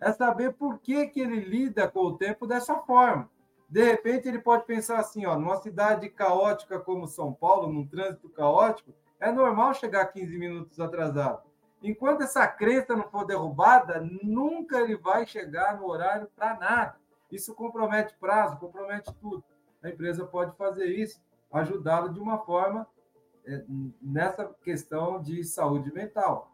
é 0.00 0.12
saber 0.12 0.52
por 0.54 0.78
que, 0.78 1.06
que 1.06 1.20
ele 1.20 1.40
lida 1.40 1.88
com 1.88 2.00
o 2.00 2.16
tempo 2.16 2.46
dessa 2.46 2.76
forma. 2.76 3.30
De 3.70 3.84
repente, 3.84 4.26
ele 4.26 4.40
pode 4.40 4.64
pensar 4.64 4.98
assim: 4.98 5.24
ó, 5.24 5.38
numa 5.38 5.56
cidade 5.56 6.08
caótica 6.10 6.80
como 6.80 7.06
São 7.06 7.32
Paulo, 7.32 7.72
num 7.72 7.86
trânsito 7.86 8.28
caótico, 8.28 8.92
é 9.20 9.30
normal 9.30 9.74
chegar 9.74 10.06
15 10.06 10.36
minutos 10.36 10.80
atrasado. 10.80 11.48
Enquanto 11.82 12.22
essa 12.22 12.46
crença 12.46 12.96
não 12.96 13.08
for 13.08 13.24
derrubada, 13.24 14.06
nunca 14.22 14.80
ele 14.80 14.96
vai 14.96 15.24
chegar 15.24 15.78
no 15.78 15.86
horário 15.86 16.28
para 16.34 16.58
nada. 16.58 16.96
Isso 17.30 17.54
compromete 17.54 18.14
prazo, 18.18 18.58
compromete 18.58 19.14
tudo. 19.14 19.44
A 19.82 19.88
empresa 19.88 20.26
pode 20.26 20.54
fazer 20.56 20.86
isso, 20.86 21.22
ajudá-lo 21.52 22.12
de 22.12 22.20
uma 22.20 22.38
forma 22.38 22.86
é, 23.46 23.64
nessa 24.02 24.44
questão 24.62 25.22
de 25.22 25.42
saúde 25.44 25.92
mental. 25.94 26.52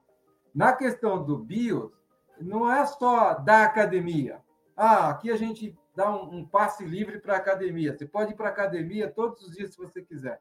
Na 0.55 0.73
questão 0.73 1.25
do 1.25 1.39
BIOS, 1.39 1.91
não 2.41 2.71
é 2.71 2.85
só 2.87 3.35
da 3.35 3.65
academia. 3.65 4.41
Ah, 4.77 5.09
aqui 5.09 5.31
a 5.31 5.37
gente 5.37 5.77
dá 5.97 6.15
um, 6.15 6.39
um 6.39 6.47
passe 6.47 6.85
livre 6.85 7.19
para 7.19 7.35
a 7.35 7.39
academia. 7.39 7.97
Você 7.97 8.07
pode 8.07 8.33
ir 8.33 8.37
para 8.37 8.49
a 8.49 8.53
academia 8.53 9.11
todos 9.11 9.43
os 9.43 9.57
dias 9.57 9.73
se 9.73 9.79
você 9.79 10.03
quiser. 10.03 10.41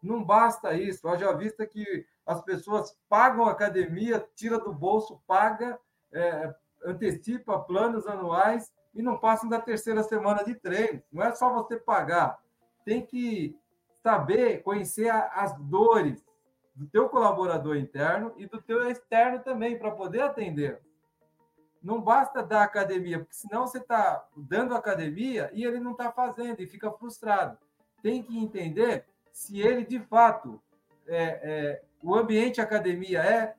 Não 0.00 0.22
basta 0.22 0.72
isso. 0.74 1.08
Haja 1.08 1.32
vista 1.32 1.66
que 1.66 2.06
as 2.24 2.40
pessoas 2.42 2.96
pagam 3.08 3.46
a 3.46 3.50
academia, 3.50 4.24
tira 4.36 4.58
do 4.58 4.72
bolso, 4.72 5.20
paga, 5.26 5.78
é, 6.12 6.54
antecipa 6.84 7.58
planos 7.58 8.06
anuais 8.06 8.72
e 8.94 9.02
não 9.02 9.18
passam 9.18 9.48
da 9.48 9.60
terceira 9.60 10.02
semana 10.04 10.44
de 10.44 10.54
treino. 10.54 11.02
Não 11.12 11.24
é 11.24 11.34
só 11.34 11.52
você 11.52 11.76
pagar. 11.76 12.38
Tem 12.84 13.04
que 13.04 13.58
saber, 14.02 14.62
conhecer 14.62 15.10
as 15.10 15.58
dores 15.58 16.24
do 16.74 16.86
teu 16.86 17.08
colaborador 17.08 17.76
interno 17.76 18.32
e 18.36 18.46
do 18.46 18.62
teu 18.62 18.88
externo 18.88 19.40
também, 19.40 19.76
para 19.76 19.90
poder 19.90 20.20
atender. 20.20 20.80
Não 21.88 22.02
basta 22.02 22.42
dar 22.42 22.64
academia, 22.64 23.18
porque 23.18 23.34
senão 23.34 23.66
você 23.66 23.78
está 23.78 24.22
dando 24.36 24.74
academia 24.74 25.50
e 25.54 25.64
ele 25.64 25.80
não 25.80 25.92
está 25.92 26.12
fazendo 26.12 26.60
e 26.60 26.66
fica 26.66 26.92
frustrado. 26.92 27.56
Tem 28.02 28.22
que 28.22 28.38
entender 28.38 29.06
se 29.32 29.58
ele, 29.58 29.86
de 29.86 29.98
fato, 29.98 30.60
é, 31.06 31.40
é, 31.42 31.82
o 32.02 32.14
ambiente 32.14 32.60
academia 32.60 33.22
é 33.22 33.54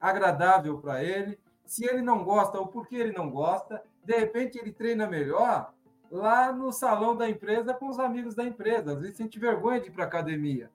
agradável 0.00 0.78
para 0.78 1.02
ele, 1.02 1.40
se 1.66 1.84
ele 1.84 2.02
não 2.02 2.22
gosta 2.22 2.56
ou 2.56 2.68
por 2.68 2.86
que 2.86 2.94
ele 2.94 3.12
não 3.12 3.28
gosta, 3.28 3.82
de 4.04 4.16
repente 4.16 4.56
ele 4.56 4.70
treina 4.70 5.08
melhor 5.08 5.74
lá 6.08 6.52
no 6.52 6.70
salão 6.70 7.16
da 7.16 7.28
empresa 7.28 7.74
com 7.74 7.88
os 7.88 7.98
amigos 7.98 8.36
da 8.36 8.44
empresa. 8.44 8.92
Às 8.92 9.00
vezes 9.00 9.16
sente 9.16 9.40
vergonha 9.40 9.80
de 9.80 9.88
ir 9.88 9.90
para 9.90 10.04
academia. 10.04 10.70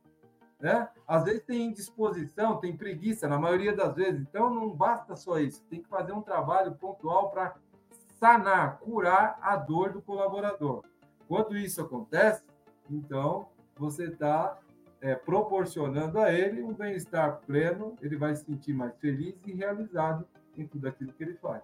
Né? 0.65 0.89
Às 1.07 1.25
vezes 1.25 1.43
tem 1.43 1.67
indisposição, 1.67 2.57
tem 2.57 2.75
preguiça, 2.75 3.27
na 3.27 3.37
maioria 3.37 3.71
das 3.75 3.93
vezes. 3.93 4.19
Então 4.19 4.51
não 4.51 4.67
basta 4.71 5.15
só 5.15 5.37
isso. 5.37 5.63
Tem 5.69 5.79
que 5.79 5.87
fazer 5.87 6.11
um 6.11 6.23
trabalho 6.23 6.73
pontual 6.73 7.29
para 7.29 7.53
sanar, 8.19 8.79
curar 8.79 9.37
a 9.43 9.57
dor 9.57 9.93
do 9.93 10.01
colaborador. 10.01 10.83
Quando 11.27 11.55
isso 11.55 11.83
acontece, 11.83 12.43
então 12.89 13.47
você 13.77 14.05
está 14.05 14.57
é, 15.01 15.13
proporcionando 15.13 16.17
a 16.17 16.33
ele 16.33 16.63
um 16.63 16.73
bem-estar 16.73 17.41
pleno, 17.45 17.95
ele 18.01 18.17
vai 18.17 18.35
se 18.35 18.45
sentir 18.45 18.73
mais 18.73 18.97
feliz 18.97 19.35
e 19.45 19.53
realizado 19.53 20.27
em 20.57 20.65
tudo 20.65 20.87
aquilo 20.87 21.13
que 21.13 21.21
ele 21.21 21.35
faz. 21.35 21.61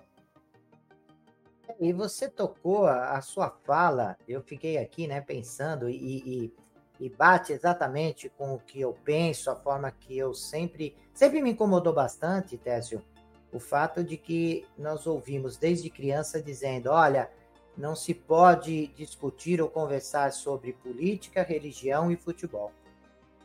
E 1.80 1.92
você 1.92 2.30
tocou 2.30 2.86
a, 2.86 3.18
a, 3.18 3.22
sua 3.22 3.50
fala, 3.50 4.16
eu 4.28 4.44
fiquei 4.44 4.78
aqui, 4.78 5.08
né, 5.08 5.22
pensando 5.22 5.90
e, 5.90 5.96
e, 5.96 6.54
e, 7.02 7.10
bate 7.10 7.52
exatamente 7.52 8.30
com 8.30 8.54
o 8.54 8.60
que 8.60 8.80
eu 8.80 8.96
penso, 9.04 9.50
a 9.50 9.56
forma 9.56 9.92
que 9.92 10.18
eu 10.18 10.34
sempre, 10.34 10.96
sempre 11.14 11.42
me 11.42 11.52
incomodou 11.52 11.92
bastante, 11.92 12.58
Técio, 12.58 13.04
o 13.52 13.60
fato 13.60 14.04
de 14.04 14.16
que 14.16 14.66
nós 14.78 15.06
ouvimos 15.06 15.58
desde 15.58 15.90
criança 15.90 16.42
dizendo, 16.42 16.90
olha, 16.92 17.30
não 17.76 17.96
se 17.96 18.14
pode 18.14 18.88
discutir 18.88 19.62
ou 19.62 19.70
conversar 19.70 20.32
sobre 20.32 20.74
política, 20.74 21.44
religião 21.44 22.12
e 22.12 22.16
futebol. 22.16 22.72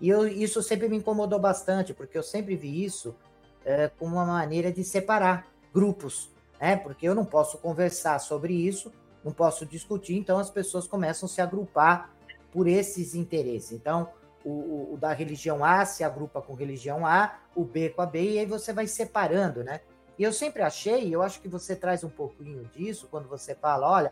E 0.00 0.08
eu, 0.08 0.28
isso 0.28 0.62
sempre 0.62 0.88
me 0.88 0.96
incomodou 0.96 1.40
bastante, 1.40 1.94
porque 1.94 2.16
eu 2.16 2.22
sempre 2.22 2.54
vi 2.54 2.84
isso 2.84 3.16
é, 3.64 3.88
como 3.88 4.16
uma 4.16 4.26
maneira 4.26 4.70
de 4.70 4.84
separar 4.84 5.48
grupos 5.72 6.30
né? 6.60 6.76
Porque 6.76 7.06
eu 7.06 7.14
não 7.14 7.24
posso 7.24 7.58
conversar 7.58 8.18
sobre 8.18 8.54
isso, 8.54 8.92
não 9.24 9.32
posso 9.32 9.66
discutir, 9.66 10.16
então 10.16 10.38
as 10.38 10.50
pessoas 10.50 10.86
começam 10.86 11.26
a 11.26 11.30
se 11.30 11.40
agrupar 11.40 12.14
por 12.56 12.66
esses 12.66 13.14
interesses. 13.14 13.70
Então, 13.72 14.08
o, 14.42 14.94
o, 14.94 14.96
da 14.98 15.12
religião 15.12 15.62
A 15.62 15.84
se 15.84 16.02
agrupa 16.02 16.40
com 16.40 16.54
religião 16.54 17.04
A, 17.04 17.38
o 17.54 17.66
B 17.66 17.90
com 17.90 18.00
a 18.00 18.06
B, 18.06 18.30
e 18.30 18.38
aí 18.38 18.46
você 18.46 18.72
vai 18.72 18.86
separando, 18.86 19.62
né? 19.62 19.82
E 20.18 20.22
eu 20.22 20.32
sempre 20.32 20.62
achei, 20.62 21.14
eu 21.14 21.20
acho 21.20 21.42
que 21.42 21.48
você 21.48 21.76
traz 21.76 22.02
um 22.02 22.08
pouquinho 22.08 22.64
disso 22.74 23.08
quando 23.10 23.28
você 23.28 23.54
fala, 23.54 23.86
olha, 23.86 24.10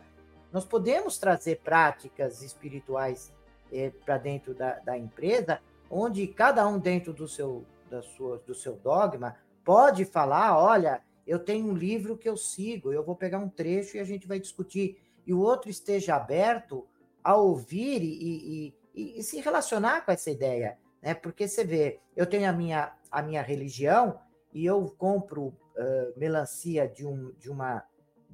nós 0.51 0.63
podemos 0.63 1.17
trazer 1.17 1.61
práticas 1.63 2.43
espirituais 2.43 3.33
eh, 3.73 3.91
para 4.05 4.19
dentro 4.19 4.53
da, 4.53 4.73
da, 4.75 4.95
empresa, 4.95 5.59
onde 5.89 6.27
cada 6.27 6.67
um 6.67 6.77
dentro 6.77 7.13
do 7.13 7.27
seu, 7.27 7.65
da 7.89 8.03
sua, 8.03 8.37
do 8.45 8.53
seu 8.53 8.75
dogma 8.75 9.37
pode 9.63 10.05
falar, 10.05 10.55
olha, 10.55 11.01
eu 11.25 11.39
tenho 11.39 11.65
um 11.65 11.73
livro 11.73 12.15
que 12.15 12.29
eu 12.29 12.37
sigo, 12.37 12.93
eu 12.93 13.03
vou 13.03 13.15
pegar 13.15 13.39
um 13.39 13.49
trecho 13.49 13.97
e 13.97 13.99
a 13.99 14.03
gente 14.05 14.27
vai 14.27 14.39
discutir. 14.39 15.01
E 15.25 15.33
o 15.33 15.39
outro 15.39 15.67
esteja 15.67 16.15
aberto 16.15 16.87
a 17.25 17.35
ouvir 17.35 18.03
e, 18.03 18.71
e, 18.93 19.17
e, 19.17 19.23
se 19.23 19.41
relacionar 19.41 20.05
com 20.05 20.11
essa 20.11 20.29
ideia. 20.29 20.77
Né? 21.01 21.15
Porque 21.15 21.47
você 21.47 21.65
vê, 21.65 21.99
eu 22.15 22.27
tenho 22.27 22.47
a 22.47 22.53
minha, 22.53 22.93
a 23.09 23.23
minha 23.23 23.41
religião 23.41 24.19
e 24.53 24.63
eu 24.63 24.93
compro 24.95 25.45
uh, 25.45 26.13
melancia 26.15 26.87
de 26.87 27.03
um, 27.03 27.33
de 27.39 27.49
uma 27.49 27.83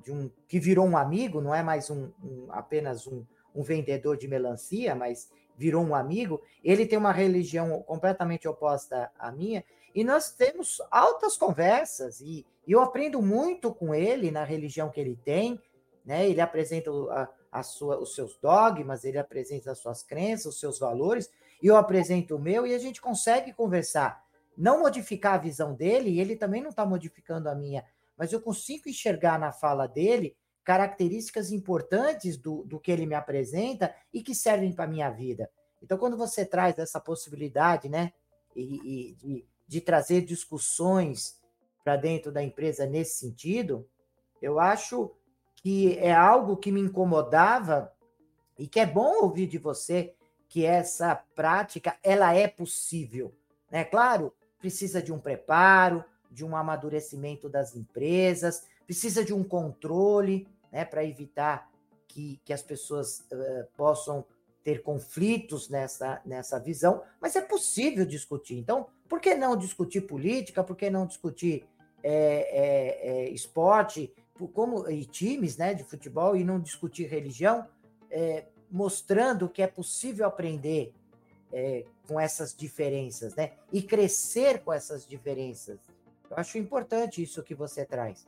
de 0.04 0.12
um 0.12 0.32
que 0.48 0.60
virou 0.60 0.86
um 0.86 0.98
amigo, 0.98 1.40
não 1.40 1.54
é 1.54 1.62
mais 1.62 1.90
um, 1.90 2.12
um, 2.24 2.48
apenas 2.50 3.06
um, 3.06 3.24
um 3.54 3.62
vendedor 3.62 4.18
de 4.18 4.28
melancia, 4.28 4.96
mas 4.96 5.32
virou 5.56 5.84
um 5.84 5.96
amigo. 5.96 6.42
Ele 6.64 6.86
tem 6.86 6.98
uma 6.98 7.12
religião 7.12 7.82
completamente 7.84 8.48
oposta 8.48 9.12
à 9.18 9.32
minha 9.32 9.64
e 9.94 10.04
nós 10.04 10.32
temos 10.32 10.82
altas 10.90 11.38
conversas 11.38 12.20
e, 12.20 12.46
e 12.68 12.72
eu 12.72 12.82
aprendo 12.82 13.22
muito 13.22 13.74
com 13.74 13.96
ele 13.96 14.32
na 14.32 14.44
religião 14.44 14.90
que 14.90 15.00
ele 15.00 15.16
tem, 15.24 15.62
né? 16.04 16.28
Ele 16.28 16.42
apresenta 16.42 16.90
a 16.90 17.30
sua, 17.64 18.00
os 18.00 18.16
seus 18.16 18.38
dogmas, 18.38 19.04
ele 19.04 19.18
apresenta 19.18 19.72
as 19.72 19.80
suas 19.80 20.04
crenças, 20.04 20.54
os 20.54 20.60
seus 20.60 20.80
valores, 20.80 21.30
e 21.62 21.68
eu 21.68 21.76
apresento 21.76 22.36
o 22.36 22.40
meu, 22.40 22.66
e 22.66 22.74
a 22.74 22.80
gente 22.80 23.02
consegue 23.02 23.54
conversar. 23.54 24.24
Não 24.58 24.80
modificar 24.80 25.34
a 25.36 25.38
visão 25.38 25.74
dele, 25.74 26.12
e 26.12 26.20
ele 26.20 26.36
também 26.36 26.62
não 26.62 26.70
está 26.70 26.86
modificando 26.86 27.50
a 27.50 27.56
minha, 27.56 27.84
mas 28.18 28.32
eu 28.32 28.42
consigo 28.42 28.88
enxergar 28.88 29.40
na 29.40 29.52
fala 29.52 29.88
dele 29.88 30.36
características 30.64 31.52
importantes 31.52 32.38
do, 32.38 32.64
do 32.64 32.80
que 32.80 32.92
ele 32.92 33.06
me 33.06 33.16
apresenta 33.16 33.94
e 34.14 34.22
que 34.22 34.36
servem 34.36 34.72
para 34.74 34.86
a 34.86 34.88
minha 34.88 35.10
vida. 35.10 35.50
Então, 35.82 35.98
quando 35.98 36.16
você 36.16 36.46
traz 36.46 36.78
essa 36.78 37.00
possibilidade, 37.00 37.90
né, 37.90 38.14
e, 38.56 39.10
e 39.10 39.16
de, 39.16 39.46
de 39.68 39.82
trazer 39.82 40.22
discussões 40.22 41.40
para 41.84 41.96
dentro 41.96 42.32
da 42.32 42.44
empresa 42.44 42.86
nesse 42.86 43.18
sentido, 43.18 43.88
Eu 44.42 44.60
acho 44.60 45.16
que 45.62 45.97
é 46.00 46.12
algo 46.12 46.58
que 46.58 46.71
me 46.71 46.82
incomodava 46.82 47.91
e 48.58 48.67
que 48.67 48.80
é 48.80 48.86
bom 48.86 49.24
ouvir 49.24 49.47
de 49.47 49.58
você 49.58 50.13
que 50.50 50.65
essa 50.65 51.15
prática 51.15 51.95
ela 52.04 52.34
é 52.34 52.47
possível, 52.47 53.34
né? 53.71 53.84
Claro, 53.86 54.34
precisa 54.60 55.02
de 55.02 55.13
um 55.13 55.19
preparo, 55.19 56.04
de 56.30 56.43
um 56.43 56.56
amadurecimento 56.56 57.47
das 57.47 57.76
empresas, 57.76 58.65
precisa 58.86 59.24
de 59.24 59.34
um 59.34 59.43
controle, 59.43 60.47
né, 60.71 60.86
para 60.86 61.04
evitar 61.04 61.69
que, 62.08 62.39
que 62.45 62.54
as 62.54 62.62
pessoas 62.62 63.26
uh, 63.32 63.65
possam 63.76 64.26
ter 64.63 64.84
conflitos 64.84 65.69
nessa, 65.69 66.21
nessa 66.26 66.60
visão, 66.60 67.02
mas 67.19 67.36
é 67.36 67.41
possível 67.41 68.06
discutir. 68.06 68.58
Então, 68.58 68.88
por 69.10 69.19
que 69.19 69.36
não 69.36 69.58
discutir 69.58 70.02
política? 70.02 70.63
Por 70.63 70.76
que 70.76 70.89
não 70.89 71.06
discutir 71.06 71.65
é, 72.04 72.13
é, 72.13 73.10
é, 73.10 73.30
esporte 73.30 74.13
como, 74.54 74.89
e 74.89 75.06
times 75.06 75.58
né, 75.58 75.74
de 75.74 75.84
futebol 75.84 76.36
e 76.36 76.44
não 76.44 76.60
discutir 76.60 77.06
religião? 77.06 77.67
É, 78.10 78.46
mostrando 78.70 79.50
que 79.50 79.62
é 79.62 79.67
possível 79.67 80.26
aprender 80.26 80.94
é, 81.52 81.86
com 82.08 82.20
essas 82.20 82.56
diferenças, 82.56 83.36
né? 83.36 83.54
E 83.72 83.82
crescer 83.82 84.63
com 84.63 84.72
essas 84.72 85.06
diferenças. 85.06 85.80
Eu 86.30 86.38
acho 86.38 86.58
importante 86.58 87.22
isso 87.22 87.44
que 87.44 87.54
você 87.54 87.86
traz. 87.86 88.26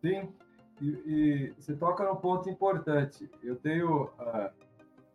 Sim, 0.00 0.28
e, 0.80 0.86
e 0.86 1.54
você 1.58 1.74
toca 1.74 2.04
num 2.04 2.16
ponto 2.16 2.50
importante. 2.50 3.30
Eu 3.42 3.56
tenho 3.56 4.04
uh, 4.04 4.50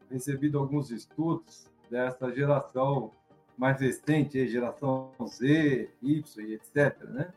recebido 0.09 0.57
alguns 0.57 0.89
estudos 0.89 1.67
dessa 1.89 2.33
geração 2.33 3.11
mais 3.57 3.81
recente, 3.81 4.47
geração 4.47 5.11
Z, 5.27 5.89
Y 6.01 6.53
etc. 6.53 7.03
Né? 7.09 7.33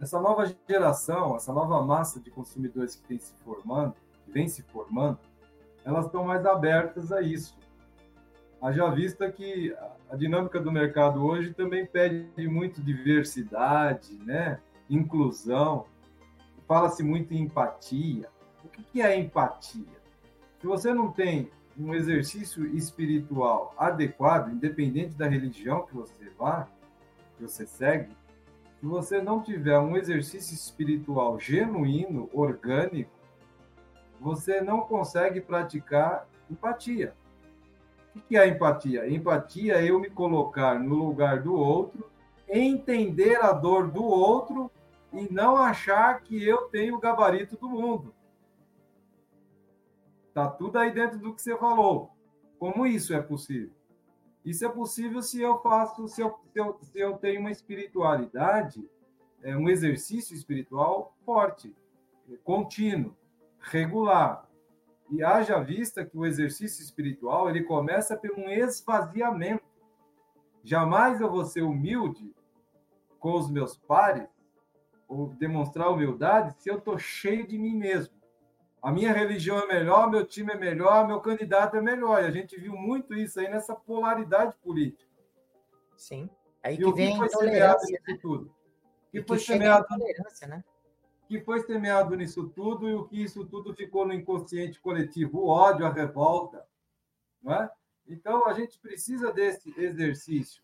Essa 0.00 0.20
nova 0.20 0.52
geração, 0.68 1.36
essa 1.36 1.52
nova 1.52 1.82
massa 1.82 2.20
de 2.20 2.30
consumidores 2.30 2.94
que 2.94 3.06
tem 3.06 3.18
se 3.18 3.32
formando, 3.44 3.94
vem 4.26 4.48
se 4.48 4.62
formando, 4.62 5.18
elas 5.84 6.06
estão 6.06 6.24
mais 6.24 6.46
abertas 6.46 7.10
a 7.10 7.20
isso. 7.20 7.56
Haja 8.60 8.90
vista 8.90 9.30
que 9.30 9.74
a 10.10 10.16
dinâmica 10.16 10.60
do 10.60 10.70
mercado 10.70 11.24
hoje 11.24 11.52
também 11.54 11.86
pede 11.86 12.48
muito 12.48 12.82
diversidade, 12.82 14.14
né? 14.24 14.60
inclusão. 14.88 15.86
Fala-se 16.66 17.02
muito 17.02 17.32
em 17.32 17.42
empatia. 17.42 18.28
O 18.64 18.68
que 18.68 19.00
é 19.00 19.18
empatia? 19.18 19.98
Se 20.60 20.66
você 20.66 20.92
não 20.92 21.10
tem 21.10 21.50
um 21.78 21.94
exercício 21.94 22.66
espiritual 22.66 23.74
adequado, 23.78 24.50
independente 24.50 25.14
da 25.14 25.28
religião 25.28 25.86
que 25.86 25.94
você 25.94 26.28
vá, 26.36 26.68
que 27.36 27.44
você 27.44 27.66
segue, 27.66 28.10
se 28.78 28.86
você 28.86 29.20
não 29.20 29.42
tiver 29.42 29.78
um 29.78 29.96
exercício 29.96 30.54
espiritual 30.54 31.38
genuíno, 31.38 32.30
orgânico, 32.32 33.10
você 34.20 34.60
não 34.60 34.82
consegue 34.82 35.40
praticar 35.40 36.28
empatia. 36.48 37.14
O 38.14 38.20
que 38.20 38.36
é 38.36 38.46
empatia? 38.46 39.08
Empatia 39.08 39.74
é 39.74 39.90
eu 39.90 39.98
me 39.98 40.08
colocar 40.08 40.78
no 40.78 40.94
lugar 40.94 41.42
do 41.42 41.54
outro, 41.54 42.08
entender 42.48 43.36
a 43.42 43.52
dor 43.52 43.90
do 43.90 44.04
outro 44.04 44.70
e 45.12 45.32
não 45.32 45.56
achar 45.56 46.20
que 46.22 46.46
eu 46.46 46.68
tenho 46.68 46.96
o 46.96 47.00
gabarito 47.00 47.56
do 47.56 47.68
mundo. 47.68 48.14
Tá 50.32 50.48
tudo 50.48 50.78
aí 50.78 50.92
dentro 50.92 51.18
do 51.18 51.34
que 51.34 51.42
você 51.42 51.56
falou. 51.56 52.10
Como 52.58 52.86
isso 52.86 53.12
é 53.12 53.20
possível? 53.20 53.77
Isso 54.48 54.64
é 54.64 54.68
possível 54.70 55.20
se 55.20 55.42
eu 55.42 55.58
faço, 55.58 56.08
se 56.08 56.22
eu, 56.22 56.34
se 56.50 56.58
eu, 56.58 56.78
se 56.80 56.98
eu 56.98 57.18
tenho 57.18 57.40
uma 57.40 57.50
espiritualidade, 57.50 58.82
é, 59.42 59.54
um 59.54 59.68
exercício 59.68 60.34
espiritual 60.34 61.14
forte, 61.22 61.76
contínuo, 62.42 63.14
regular. 63.60 64.48
E 65.10 65.22
haja 65.22 65.60
vista 65.60 66.02
que 66.02 66.16
o 66.16 66.24
exercício 66.24 66.82
espiritual 66.82 67.50
ele 67.50 67.62
começa 67.62 68.16
por 68.16 68.32
um 68.38 68.48
esvaziamento. 68.48 69.68
Jamais 70.64 71.20
eu 71.20 71.30
vou 71.30 71.44
ser 71.44 71.60
humilde 71.60 72.34
com 73.18 73.34
os 73.34 73.50
meus 73.50 73.76
pares 73.76 74.30
ou 75.06 75.28
demonstrar 75.28 75.90
humildade 75.90 76.54
se 76.58 76.70
eu 76.70 76.78
estou 76.78 76.98
cheio 76.98 77.46
de 77.46 77.58
mim 77.58 77.76
mesmo. 77.76 78.17
A 78.80 78.92
minha 78.92 79.12
religião 79.12 79.58
é 79.58 79.66
melhor, 79.66 80.10
meu 80.10 80.24
time 80.24 80.52
é 80.52 80.56
melhor, 80.56 81.06
meu 81.06 81.20
candidato 81.20 81.76
é 81.76 81.80
melhor. 81.80 82.22
E 82.22 82.26
a 82.26 82.30
gente 82.30 82.58
viu 82.58 82.74
muito 82.74 83.14
isso 83.14 83.40
aí 83.40 83.48
nessa 83.48 83.74
polaridade 83.74 84.56
política. 84.62 85.10
Sim. 85.96 86.30
Aí 86.62 86.76
que, 86.76 86.92
vem 86.92 87.12
que 87.12 87.18
foi 87.18 87.28
semeado 87.28 87.80
nisso 87.84 88.02
né? 88.06 88.18
tudo. 88.20 88.54
Que, 89.10 89.22
foi 89.22 89.38
semeado, 89.38 89.86
né? 90.46 90.64
que 91.26 91.40
foi 91.40 91.60
semeado 91.62 92.14
nisso 92.14 92.48
tudo 92.50 92.88
e 92.88 92.94
o 92.94 93.04
que 93.04 93.22
isso 93.22 93.44
tudo 93.46 93.74
ficou 93.74 94.06
no 94.06 94.12
inconsciente 94.12 94.80
coletivo, 94.80 95.40
o 95.40 95.48
ódio, 95.48 95.84
a 95.84 95.92
revolta. 95.92 96.64
Não 97.42 97.54
é? 97.54 97.70
Então, 98.06 98.46
a 98.46 98.52
gente 98.52 98.78
precisa 98.78 99.32
desse 99.32 99.72
exercício. 99.76 100.62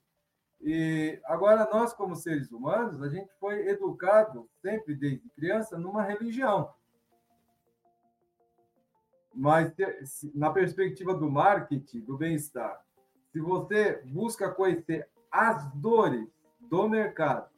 E 0.61 1.21
agora, 1.25 1.69
nós, 1.71 1.93
como 1.93 2.17
seres 2.17 2.51
humanos, 2.51 3.03
a 3.03 3.09
gente 3.09 3.31
foi 3.39 3.69
educado, 3.69 4.49
sempre 4.63 4.95
desde 4.95 5.29
criança, 5.31 5.79
numa 5.79 6.03
religião. 6.03 6.73
Mas, 9.35 9.73
na 10.35 10.51
perspectiva 10.51 11.15
do 11.15 11.31
marketing, 11.31 12.01
do 12.01 12.17
bem-estar, 12.17 12.85
se 13.33 13.41
você 13.41 14.01
busca 14.07 14.51
conhecer 14.51 15.09
as 15.31 15.73
dores 15.75 16.29
do 16.61 16.89
mercado, 16.89 17.49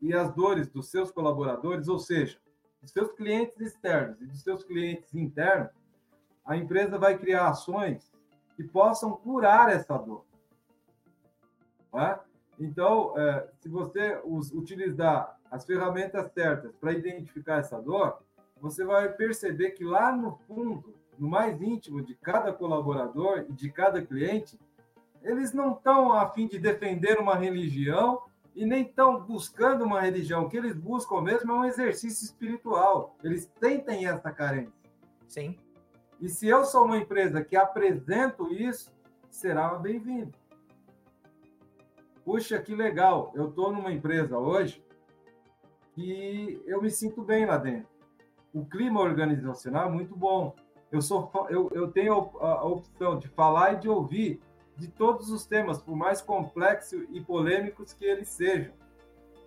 e 0.00 0.14
as 0.14 0.32
dores 0.34 0.68
dos 0.68 0.90
seus 0.90 1.10
colaboradores, 1.10 1.88
ou 1.88 1.98
seja, 1.98 2.38
dos 2.80 2.90
seus 2.90 3.12
clientes 3.12 3.60
externos 3.60 4.20
e 4.20 4.26
dos 4.26 4.42
seus 4.42 4.64
clientes 4.64 5.14
internos, 5.14 5.72
a 6.44 6.56
empresa 6.56 6.98
vai 6.98 7.18
criar 7.18 7.48
ações 7.48 8.12
que 8.56 8.64
possam 8.64 9.12
curar 9.12 9.70
essa 9.70 9.96
dor. 9.98 10.24
É? 11.94 12.18
Então, 12.58 13.18
é, 13.18 13.48
se 13.60 13.68
você 13.68 14.20
utilizar 14.24 15.38
as 15.50 15.64
ferramentas 15.64 16.30
certas 16.32 16.74
para 16.76 16.92
identificar 16.92 17.58
essa 17.58 17.80
dor, 17.80 18.22
você 18.60 18.84
vai 18.84 19.12
perceber 19.12 19.72
que 19.72 19.84
lá 19.84 20.12
no 20.12 20.36
fundo, 20.46 20.94
no 21.18 21.28
mais 21.28 21.60
íntimo 21.60 22.02
de 22.02 22.14
cada 22.14 22.52
colaborador 22.52 23.46
e 23.48 23.52
de 23.52 23.70
cada 23.70 24.00
cliente, 24.04 24.58
eles 25.22 25.52
não 25.52 25.72
estão 25.72 26.12
a 26.12 26.28
fim 26.30 26.46
de 26.46 26.58
defender 26.58 27.18
uma 27.18 27.34
religião 27.34 28.22
e 28.54 28.64
nem 28.64 28.82
estão 28.82 29.20
buscando 29.20 29.84
uma 29.84 30.00
religião. 30.00 30.44
O 30.44 30.48
que 30.48 30.56
eles 30.56 30.74
buscam 30.74 31.20
mesmo 31.20 31.52
é 31.52 31.54
um 31.54 31.64
exercício 31.64 32.24
espiritual. 32.24 33.16
Eles 33.22 33.46
tentem 33.60 34.06
essa 34.06 34.30
carência. 34.32 34.72
Sim. 35.28 35.56
E 36.20 36.28
se 36.28 36.48
eu 36.48 36.64
sou 36.64 36.84
uma 36.84 36.98
empresa 36.98 37.44
que 37.44 37.56
apresento 37.56 38.52
isso, 38.52 38.92
será 39.30 39.74
bem-vindo. 39.74 40.32
Puxa, 42.24 42.58
que 42.60 42.74
legal. 42.74 43.32
Eu 43.34 43.48
estou 43.48 43.72
numa 43.72 43.92
empresa 43.92 44.38
hoje 44.38 44.84
que 45.92 46.62
eu 46.66 46.82
me 46.82 46.90
sinto 46.90 47.22
bem 47.22 47.46
lá 47.46 47.56
dentro. 47.56 47.97
O 48.58 48.66
clima 48.66 49.00
organizacional 49.00 49.86
é 49.86 49.92
muito 49.92 50.16
bom. 50.16 50.52
Eu, 50.90 51.00
sou, 51.00 51.30
eu, 51.48 51.70
eu 51.72 51.92
tenho 51.92 52.12
a 52.40 52.64
opção 52.64 53.16
de 53.16 53.28
falar 53.28 53.74
e 53.74 53.76
de 53.76 53.88
ouvir 53.88 54.42
de 54.76 54.88
todos 54.88 55.30
os 55.30 55.46
temas, 55.46 55.80
por 55.80 55.94
mais 55.94 56.20
complexos 56.20 57.06
e 57.10 57.20
polêmicos 57.20 57.92
que 57.92 58.04
eles 58.04 58.28
sejam. 58.28 58.72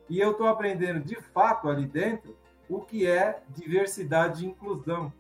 E 0.10 0.18
eu 0.18 0.32
estou 0.32 0.48
aprendendo 0.48 1.02
de 1.02 1.16
fato 1.16 1.68
ali 1.68 1.86
dentro 1.86 2.38
o 2.70 2.80
que 2.80 3.06
é 3.06 3.44
diversidade 3.50 4.46
e 4.46 4.48
inclusão. 4.48 5.12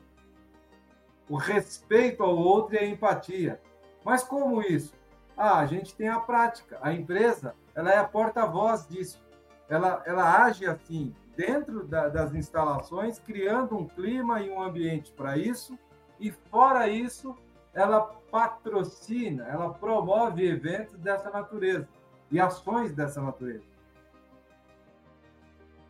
O 1.28 1.36
respeito 1.36 2.24
ao 2.24 2.38
outro 2.38 2.76
e 2.76 2.78
a 2.78 2.86
empatia. 2.86 3.60
Mas 4.06 4.24
como 4.24 4.62
isso? 4.62 4.94
Ah, 5.36 5.60
a 5.60 5.66
gente 5.66 5.94
tem 5.96 6.08
a 6.08 6.22
prática. 6.22 6.80
A 6.82 6.94
empresa 6.94 7.56
ela 7.76 7.92
é 7.92 7.98
a 7.98 8.06
porta-voz 8.06 8.88
disso. 8.88 9.22
Ela, 9.68 10.02
ela 10.06 10.46
age 10.46 10.66
assim, 10.66 11.14
dentro 11.36 11.86
da, 11.86 12.10
das 12.10 12.34
instalações, 12.34 13.20
criando 13.20 13.78
um 13.78 13.88
clima 13.88 14.42
e 14.42 14.50
um 14.50 14.62
ambiente 14.62 15.12
para 15.12 15.38
isso. 15.38 15.78
E 16.20 16.32
fora 16.32 16.88
isso, 16.88 17.36
ela 17.74 18.02
patrocina, 18.30 19.46
ela 19.48 19.74
promove 19.74 20.48
eventos 20.48 20.98
dessa 20.98 21.30
natureza 21.30 21.88
e 22.30 22.40
ações 22.40 22.94
dessa 22.94 23.22
natureza. 23.22 23.64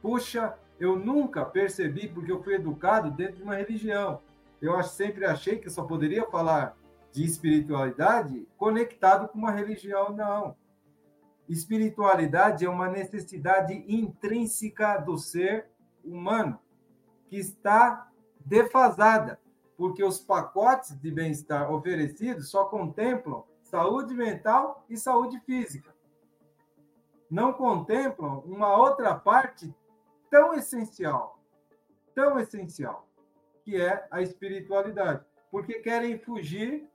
Puxa, 0.01 0.55
eu 0.79 0.97
nunca 0.97 1.45
percebi, 1.45 2.07
porque 2.07 2.31
eu 2.31 2.41
fui 2.41 2.55
educado 2.55 3.11
dentro 3.11 3.35
de 3.35 3.43
uma 3.43 3.55
religião. 3.55 4.19
Eu 4.59 4.81
sempre 4.83 5.25
achei 5.25 5.59
que 5.59 5.69
só 5.69 5.83
poderia 5.83 6.25
falar 6.25 6.75
de 7.11 7.23
espiritualidade 7.23 8.47
conectado 8.57 9.27
com 9.27 9.37
uma 9.37 9.51
religião, 9.51 10.11
não. 10.11 10.55
Espiritualidade 11.51 12.63
é 12.63 12.69
uma 12.69 12.87
necessidade 12.87 13.73
intrínseca 13.85 14.97
do 14.97 15.17
ser 15.17 15.69
humano, 16.01 16.57
que 17.27 17.35
está 17.35 18.09
defasada 18.39 19.37
porque 19.75 20.01
os 20.01 20.17
pacotes 20.17 20.97
de 20.97 21.11
bem-estar 21.11 21.69
oferecidos 21.69 22.49
só 22.49 22.63
contemplam 22.65 23.43
saúde 23.63 24.13
mental 24.13 24.85
e 24.89 24.95
saúde 24.95 25.41
física. 25.41 25.93
Não 27.29 27.51
contemplam 27.51 28.39
uma 28.45 28.77
outra 28.77 29.13
parte 29.13 29.75
tão 30.29 30.53
essencial, 30.53 31.37
tão 32.15 32.39
essencial, 32.39 33.09
que 33.65 33.75
é 33.75 34.07
a 34.09 34.21
espiritualidade, 34.21 35.25
porque 35.51 35.79
querem 35.79 36.17
fugir 36.17 36.87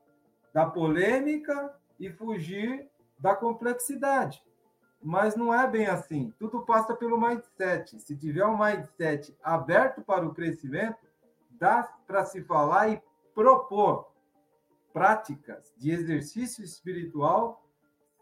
da 0.55 0.65
polêmica 0.65 1.79
e 2.01 2.11
fugir 2.11 2.89
da 3.19 3.35
complexidade. 3.37 4.46
Mas 5.07 5.37
não 5.37 5.55
é 5.55 5.71
bem 5.71 5.87
assim. 5.87 6.35
Tudo 6.37 6.67
passa 6.67 6.93
pelo 6.93 7.17
mindset. 7.17 8.01
Se 8.01 8.17
tiver 8.17 8.45
um 8.45 8.59
mindset 8.59 9.39
aberto 9.41 10.03
para 10.03 10.27
o 10.27 10.35
crescimento, 10.35 10.99
dá 11.49 11.85
para 12.09 12.25
se 12.25 12.43
falar 12.43 12.89
e 12.89 13.01
propor 13.33 14.11
práticas 14.93 15.73
de 15.77 15.93
exercício 15.93 16.65
espiritual 16.65 17.65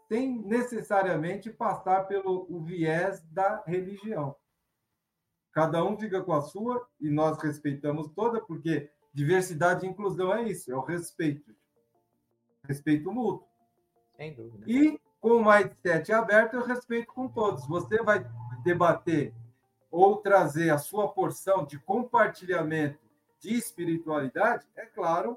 sem 0.07 0.37
necessariamente 0.43 1.49
passar 1.49 2.03
pelo 2.03 2.45
o 2.47 2.61
viés 2.61 3.23
da 3.31 3.63
religião. 3.65 4.35
Cada 5.51 5.83
um 5.83 5.97
fica 5.97 6.21
com 6.21 6.33
a 6.33 6.41
sua 6.41 6.87
e 7.01 7.09
nós 7.09 7.41
respeitamos 7.41 8.11
toda, 8.11 8.39
porque 8.39 8.91
diversidade 9.11 9.87
e 9.87 9.89
inclusão 9.89 10.31
é 10.31 10.43
isso, 10.43 10.71
é 10.71 10.75
o 10.75 10.81
respeito. 10.81 11.51
Respeito 12.63 13.11
mútuo. 13.11 13.47
Sem 14.15 14.35
dúvida. 14.35 14.65
E 14.67 14.99
com 15.25 15.37
o 15.37 15.43
mindset 15.43 16.13
aberto, 16.13 16.53
eu 16.53 16.63
respeito 16.63 17.11
com 17.11 17.27
todos. 17.27 17.65
Você 17.65 17.97
vai 18.03 18.23
debater 18.63 19.33
ou 19.89 20.17
trazer 20.17 20.69
a 20.69 20.77
sua 20.77 21.07
porção 21.07 21.65
de 21.65 21.79
compartilhamento 21.79 22.99
de 23.39 23.55
espiritualidade, 23.55 24.67
é 24.75 24.85
claro, 24.85 25.35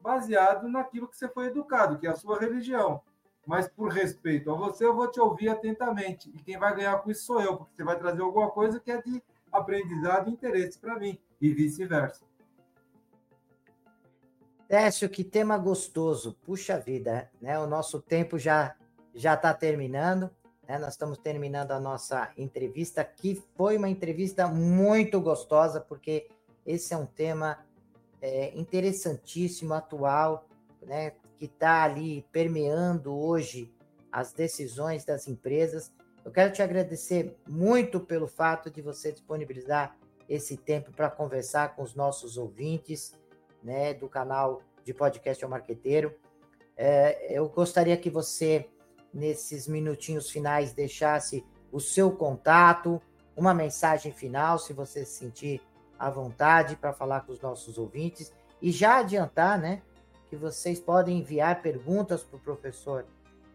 baseado 0.00 0.66
naquilo 0.68 1.06
que 1.06 1.18
você 1.18 1.28
foi 1.28 1.48
educado, 1.48 1.98
que 1.98 2.06
é 2.06 2.10
a 2.10 2.16
sua 2.16 2.38
religião. 2.38 3.02
Mas 3.46 3.68
por 3.68 3.92
respeito 3.92 4.50
a 4.50 4.54
você, 4.54 4.86
eu 4.86 4.96
vou 4.96 5.10
te 5.10 5.20
ouvir 5.20 5.50
atentamente. 5.50 6.32
E 6.34 6.42
quem 6.42 6.58
vai 6.58 6.74
ganhar 6.74 6.96
com 7.02 7.10
isso 7.10 7.26
sou 7.26 7.42
eu, 7.42 7.58
porque 7.58 7.74
você 7.76 7.84
vai 7.84 7.98
trazer 7.98 8.22
alguma 8.22 8.50
coisa 8.50 8.80
que 8.80 8.90
é 8.90 9.02
de 9.02 9.22
aprendizado 9.52 10.30
e 10.30 10.32
interesse 10.32 10.78
para 10.78 10.98
mim, 10.98 11.18
e 11.38 11.52
vice-versa. 11.52 12.24
Décio, 14.66 15.10
que 15.10 15.22
tema 15.22 15.58
gostoso. 15.58 16.38
Puxa 16.42 16.78
vida, 16.78 17.30
né? 17.38 17.58
O 17.58 17.66
nosso 17.66 18.00
tempo 18.00 18.38
já 18.38 18.74
já 19.16 19.34
está 19.34 19.52
terminando. 19.52 20.30
Né? 20.68 20.78
Nós 20.78 20.92
estamos 20.92 21.18
terminando 21.18 21.72
a 21.72 21.80
nossa 21.80 22.30
entrevista, 22.36 23.02
que 23.02 23.42
foi 23.56 23.76
uma 23.76 23.88
entrevista 23.88 24.46
muito 24.46 25.20
gostosa, 25.20 25.80
porque 25.80 26.28
esse 26.64 26.94
é 26.94 26.96
um 26.96 27.06
tema 27.06 27.58
é, 28.20 28.52
interessantíssimo, 28.54 29.74
atual, 29.74 30.46
né? 30.82 31.12
que 31.36 31.46
está 31.46 31.82
ali 31.82 32.24
permeando 32.30 33.12
hoje 33.12 33.72
as 34.12 34.32
decisões 34.32 35.04
das 35.04 35.26
empresas. 35.26 35.92
Eu 36.24 36.30
quero 36.30 36.52
te 36.52 36.62
agradecer 36.62 37.36
muito 37.46 38.00
pelo 38.00 38.26
fato 38.26 38.70
de 38.70 38.80
você 38.80 39.12
disponibilizar 39.12 39.96
esse 40.28 40.56
tempo 40.56 40.92
para 40.92 41.10
conversar 41.10 41.76
com 41.76 41.82
os 41.82 41.94
nossos 41.94 42.36
ouvintes 42.36 43.12
né, 43.62 43.94
do 43.94 44.08
canal 44.08 44.62
de 44.84 44.92
podcast 44.92 45.42
ao 45.44 45.50
Marqueteiro. 45.50 46.14
É, 46.76 47.36
eu 47.36 47.48
gostaria 47.48 47.96
que 47.96 48.10
você, 48.10 48.68
nesses 49.12 49.66
minutinhos 49.66 50.30
finais, 50.30 50.72
deixasse 50.72 51.44
o 51.72 51.80
seu 51.80 52.10
contato, 52.10 53.00
uma 53.36 53.52
mensagem 53.52 54.12
final, 54.12 54.58
se 54.58 54.72
você 54.72 55.04
se 55.04 55.18
sentir 55.18 55.62
à 55.98 56.10
vontade 56.10 56.76
para 56.76 56.92
falar 56.92 57.22
com 57.22 57.32
os 57.32 57.40
nossos 57.40 57.78
ouvintes. 57.78 58.32
E 58.60 58.70
já 58.70 58.98
adiantar, 58.98 59.58
né, 59.58 59.82
que 60.28 60.36
vocês 60.36 60.80
podem 60.80 61.18
enviar 61.18 61.62
perguntas 61.62 62.22
para 62.22 62.36
o 62.36 62.40
professor 62.40 63.06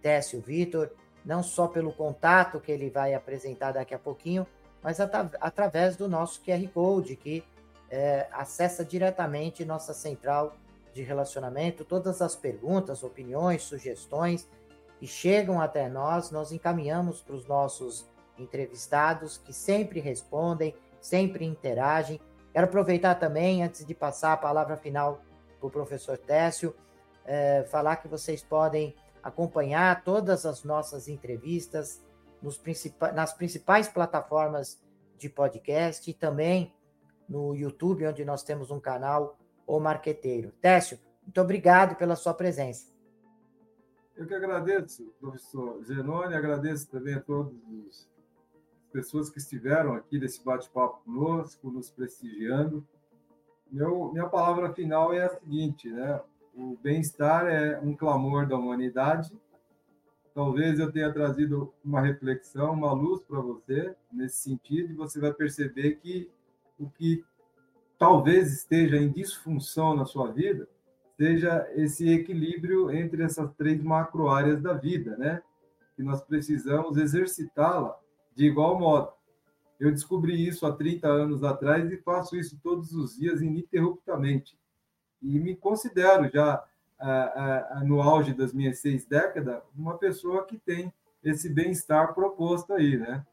Técio 0.01 0.39
Vitor, 0.39 0.91
não 1.23 1.43
só 1.43 1.67
pelo 1.67 1.91
contato 1.91 2.59
que 2.59 2.71
ele 2.71 2.89
vai 2.89 3.13
apresentar 3.13 3.71
daqui 3.71 3.93
a 3.93 3.99
pouquinho, 3.99 4.45
mas 4.81 4.99
at 4.99 5.11
através 5.39 5.95
do 5.95 6.07
nosso 6.07 6.41
QR 6.41 6.67
Code, 6.73 7.15
que 7.15 7.43
é, 7.89 8.27
acessa 8.31 8.83
diretamente 8.83 9.63
nossa 9.65 9.93
central 9.93 10.55
de 10.93 11.03
relacionamento. 11.03 11.85
Todas 11.85 12.21
as 12.21 12.35
perguntas, 12.35 13.03
opiniões, 13.03 13.63
sugestões 13.63 14.47
que 15.01 15.07
chegam 15.07 15.59
até 15.59 15.89
nós, 15.89 16.29
nós 16.29 16.51
encaminhamos 16.51 17.23
para 17.23 17.33
os 17.33 17.47
nossos 17.47 18.07
entrevistados, 18.37 19.35
que 19.35 19.51
sempre 19.51 19.99
respondem, 19.99 20.75
sempre 20.99 21.43
interagem. 21.43 22.21
Quero 22.53 22.67
aproveitar 22.67 23.15
também, 23.15 23.63
antes 23.63 23.83
de 23.83 23.95
passar 23.95 24.33
a 24.33 24.37
palavra 24.37 24.77
final 24.77 25.23
para 25.59 25.67
o 25.67 25.71
professor 25.71 26.19
Técio, 26.19 26.75
é, 27.25 27.63
falar 27.63 27.95
que 27.95 28.07
vocês 28.07 28.43
podem 28.43 28.95
acompanhar 29.23 30.03
todas 30.03 30.45
as 30.45 30.63
nossas 30.63 31.07
entrevistas 31.07 31.99
nas 33.15 33.33
principais 33.33 33.87
plataformas 33.87 34.79
de 35.17 35.29
podcast 35.29 36.07
e 36.07 36.13
também 36.13 36.75
no 37.27 37.55
YouTube, 37.55 38.05
onde 38.05 38.23
nós 38.23 38.43
temos 38.43 38.69
um 38.69 38.79
canal, 38.79 39.35
O 39.65 39.79
Marqueteiro. 39.79 40.51
Técio, 40.61 40.99
muito 41.23 41.41
obrigado 41.41 41.95
pela 41.95 42.15
sua 42.15 42.35
presença. 42.35 42.85
Eu 44.15 44.27
que 44.27 44.33
agradeço, 44.33 45.13
professor 45.19 45.81
Zenoni, 45.83 46.35
agradeço 46.35 46.89
também 46.89 47.15
a 47.15 47.21
todas 47.21 47.53
as 47.89 48.09
pessoas 48.91 49.29
que 49.29 49.39
estiveram 49.39 49.93
aqui 49.93 50.19
nesse 50.19 50.43
bate-papo 50.43 51.01
conosco, 51.03 51.71
nos 51.71 51.89
prestigiando. 51.89 52.85
Meu, 53.71 54.11
minha 54.11 54.27
palavra 54.27 54.73
final 54.73 55.13
é 55.13 55.25
a 55.25 55.29
seguinte, 55.29 55.89
né? 55.89 56.21
O 56.53 56.77
bem-estar 56.83 57.47
é 57.47 57.79
um 57.79 57.95
clamor 57.95 58.45
da 58.45 58.57
humanidade. 58.57 59.31
Talvez 60.33 60.79
eu 60.79 60.91
tenha 60.91 61.11
trazido 61.11 61.73
uma 61.83 62.01
reflexão, 62.01 62.73
uma 62.73 62.91
luz 62.91 63.23
para 63.23 63.39
você 63.39 63.95
nesse 64.11 64.37
sentido, 64.37 64.91
e 64.91 64.95
você 64.95 65.19
vai 65.19 65.33
perceber 65.33 65.95
que 65.95 66.29
o 66.77 66.89
que 66.89 67.23
talvez 67.97 68.51
esteja 68.51 68.97
em 68.97 69.11
disfunção 69.11 69.95
na 69.95 70.05
sua 70.05 70.31
vida 70.31 70.67
seja 71.21 71.71
esse 71.75 72.09
equilíbrio 72.09 72.89
entre 72.89 73.21
essas 73.21 73.53
três 73.53 73.79
macro 73.83 74.27
áreas 74.27 74.59
da 74.59 74.73
vida, 74.73 75.15
né? 75.17 75.39
Que 75.95 76.01
nós 76.01 76.19
precisamos 76.23 76.97
exercitá-la 76.97 77.95
de 78.35 78.47
igual 78.47 78.79
modo. 78.79 79.13
Eu 79.79 79.91
descobri 79.91 80.47
isso 80.47 80.65
há 80.65 80.75
30 80.75 81.07
anos 81.07 81.43
atrás 81.43 81.91
e 81.91 81.97
faço 81.97 82.35
isso 82.35 82.59
todos 82.63 82.93
os 82.93 83.19
dias 83.19 83.39
ininterruptamente. 83.39 84.57
E 85.21 85.39
me 85.39 85.55
considero 85.55 86.27
já, 86.27 86.63
no 87.85 88.01
auge 88.01 88.33
das 88.33 88.51
minhas 88.51 88.79
seis 88.79 89.05
décadas, 89.05 89.61
uma 89.75 89.99
pessoa 89.99 90.43
que 90.43 90.57
tem 90.57 90.91
esse 91.23 91.49
bem-estar 91.49 92.15
proposto 92.15 92.73
aí, 92.73 92.97
né? 92.97 93.23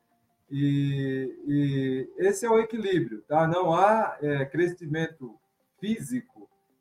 E, 0.50 1.34
e, 1.46 2.12
esse 2.18 2.44
é 2.44 2.50
o 2.50 2.58
equilíbrio, 2.58 3.22
tá? 3.22 3.48
Não 3.48 3.72
há 3.72 4.18
é, 4.20 4.44
crescimento 4.44 5.34
físico 5.80 6.37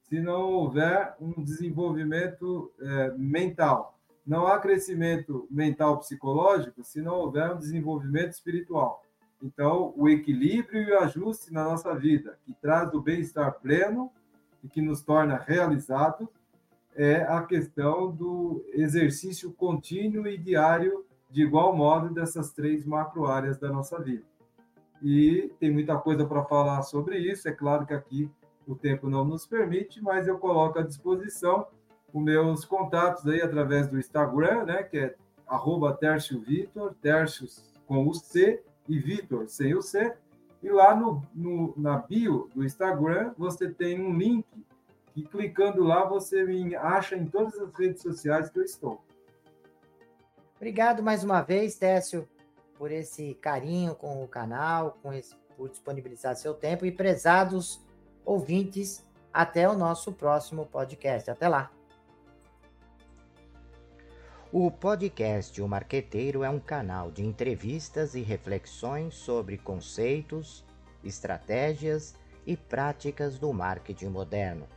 se 0.10 0.22
não 0.22 0.54
houver 0.54 1.16
um 1.20 1.44
desenvolvimento 1.44 2.72
é, 2.80 3.14
mental. 3.18 3.98
Não 4.26 4.48
há 4.48 4.60
crescimento 4.60 5.48
mental 5.50 6.00
psicológico 6.00 6.84
se 6.84 7.02
não 7.02 7.16
houver 7.16 7.54
um 7.54 7.58
desenvolvimento 7.58 8.32
espiritual. 8.32 9.02
Então, 9.42 9.94
o 9.96 10.10
equilíbrio 10.10 10.82
e 10.82 10.92
o 10.92 11.00
ajuste 11.00 11.54
na 11.54 11.64
nossa 11.64 11.94
vida, 11.96 12.38
que 12.44 12.54
traz 12.54 12.94
o 12.94 13.02
bem-estar 13.02 13.60
pleno 13.60 14.12
e 14.64 14.68
que 14.68 14.82
nos 14.82 15.02
torna 15.02 15.38
realizados, 15.38 16.28
é 16.96 17.22
a 17.22 17.44
questão 17.44 18.10
do 18.12 18.66
exercício 18.74 19.54
contínuo 19.54 20.28
e 20.28 20.38
diário, 20.38 21.06
de 21.30 21.44
igual 21.44 21.76
modo, 21.76 22.14
dessas 22.14 22.52
três 22.52 22.86
macro-áreas 22.86 23.60
da 23.60 23.70
nossa 23.70 24.02
vida. 24.02 24.26
E 25.04 25.54
tem 25.60 25.72
muita 25.72 25.96
coisa 25.98 26.26
para 26.26 26.44
falar 26.46 26.82
sobre 26.82 27.20
isso, 27.20 27.48
é 27.48 27.52
claro 27.52 27.86
que 27.86 27.94
aqui 27.94 28.32
o 28.68 28.76
tempo 28.76 29.10
não 29.10 29.24
nos 29.24 29.48
permite, 29.48 30.02
mas 30.02 30.28
eu 30.28 30.38
coloco 30.38 30.78
à 30.78 30.84
disposição 30.84 31.68
os 32.14 32.24
meus 32.24 32.66
contatos 32.66 33.26
aí 33.28 33.42
através 33.42 33.88
do 33.88 33.98
Instagram, 33.98 34.66
né, 34.66 34.84
que 34.84 34.98
é 34.98 35.16
arroba 35.48 35.94
Tércio 35.94 36.44
com 37.86 38.08
o 38.08 38.14
C, 38.14 38.62
e 38.88 39.00
Vitor, 39.00 39.48
sem 39.48 39.76
o 39.76 39.82
C. 39.82 40.14
E 40.62 40.70
lá 40.70 40.96
no, 40.96 41.22
no, 41.34 41.74
na 41.78 41.98
bio 41.98 42.50
do 42.56 42.64
Instagram 42.64 43.34
você 43.38 43.70
tem 43.70 44.02
um 44.02 44.18
link 44.18 44.46
que 45.14 45.24
clicando 45.24 45.84
lá 45.84 46.06
você 46.06 46.44
me 46.44 46.76
acha 46.76 47.16
em 47.16 47.26
todas 47.26 47.60
as 47.60 47.74
redes 47.74 48.02
sociais 48.02 48.50
que 48.50 48.60
eu 48.60 48.64
estou. 48.64 49.02
Obrigado 50.56 51.04
mais 51.04 51.24
uma 51.24 51.42
vez, 51.42 51.76
Técio, 51.76 52.28
por 52.78 52.92
esse 52.92 53.36
carinho 53.36 53.94
com 53.94 54.24
o 54.24 54.28
canal, 54.28 54.98
com 55.04 55.14
esse, 55.14 55.36
por 55.56 55.70
disponibilizar 55.70 56.36
seu 56.36 56.54
tempo 56.54 56.86
e 56.86 56.92
prezados 56.92 57.80
ouvintes, 58.28 59.06
até 59.34 59.70
o 59.70 59.74
nosso 59.74 60.12
próximo 60.12 60.66
podcast. 60.66 61.32
Até 61.32 61.48
lá. 61.48 61.72
O 64.52 64.70
podcast 64.70 65.62
O 65.62 65.68
Marqueteiro 65.68 66.44
é 66.44 66.50
um 66.50 66.60
canal 66.60 67.10
de 67.10 67.26
entrevistas 67.26 68.16
e 68.16 68.22
reflexões 68.22 69.16
sobre 69.16 69.58
conceitos, 69.58 70.66
estratégias 71.04 72.16
e 72.46 72.58
práticas 72.58 73.40
do 73.40 73.54
marketing 73.54 74.08
moderno. 74.08 74.68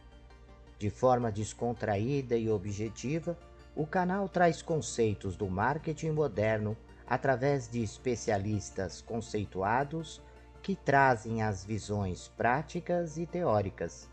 De 0.78 0.88
forma 0.88 1.30
descontraída 1.30 2.36
e 2.36 2.48
objetiva, 2.48 3.36
o 3.74 3.86
canal 3.86 4.28
traz 4.28 4.62
conceitos 4.62 5.36
do 5.36 5.48
marketing 5.48 6.10
moderno 6.10 6.76
através 7.06 7.68
de 7.68 7.82
especialistas 7.82 9.00
conceituados 9.02 10.20
que 10.62 10.76
trazem 10.76 11.42
as 11.42 11.64
visões 11.64 12.28
práticas 12.28 13.16
e 13.16 13.26
teóricas. 13.26 14.08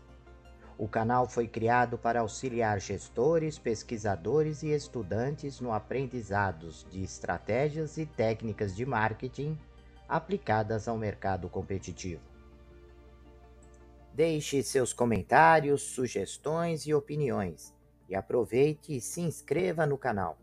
O 0.78 0.86
canal 0.86 1.28
foi 1.28 1.48
criado 1.48 1.98
para 1.98 2.20
auxiliar 2.20 2.80
gestores, 2.80 3.58
pesquisadores 3.58 4.62
e 4.62 4.68
estudantes 4.68 5.60
no 5.60 5.72
aprendizados 5.72 6.86
de 6.88 7.02
estratégias 7.02 7.98
e 7.98 8.06
técnicas 8.06 8.76
de 8.76 8.86
marketing 8.86 9.58
aplicadas 10.08 10.86
ao 10.86 10.96
mercado 10.96 11.48
competitivo. 11.48 12.22
Deixe 14.14 14.62
seus 14.62 14.92
comentários, 14.92 15.82
sugestões 15.82 16.86
e 16.86 16.94
opiniões 16.94 17.74
e 18.08 18.14
aproveite 18.14 18.96
e 18.96 19.00
se 19.00 19.20
inscreva 19.20 19.84
no 19.84 19.98
canal. 19.98 20.38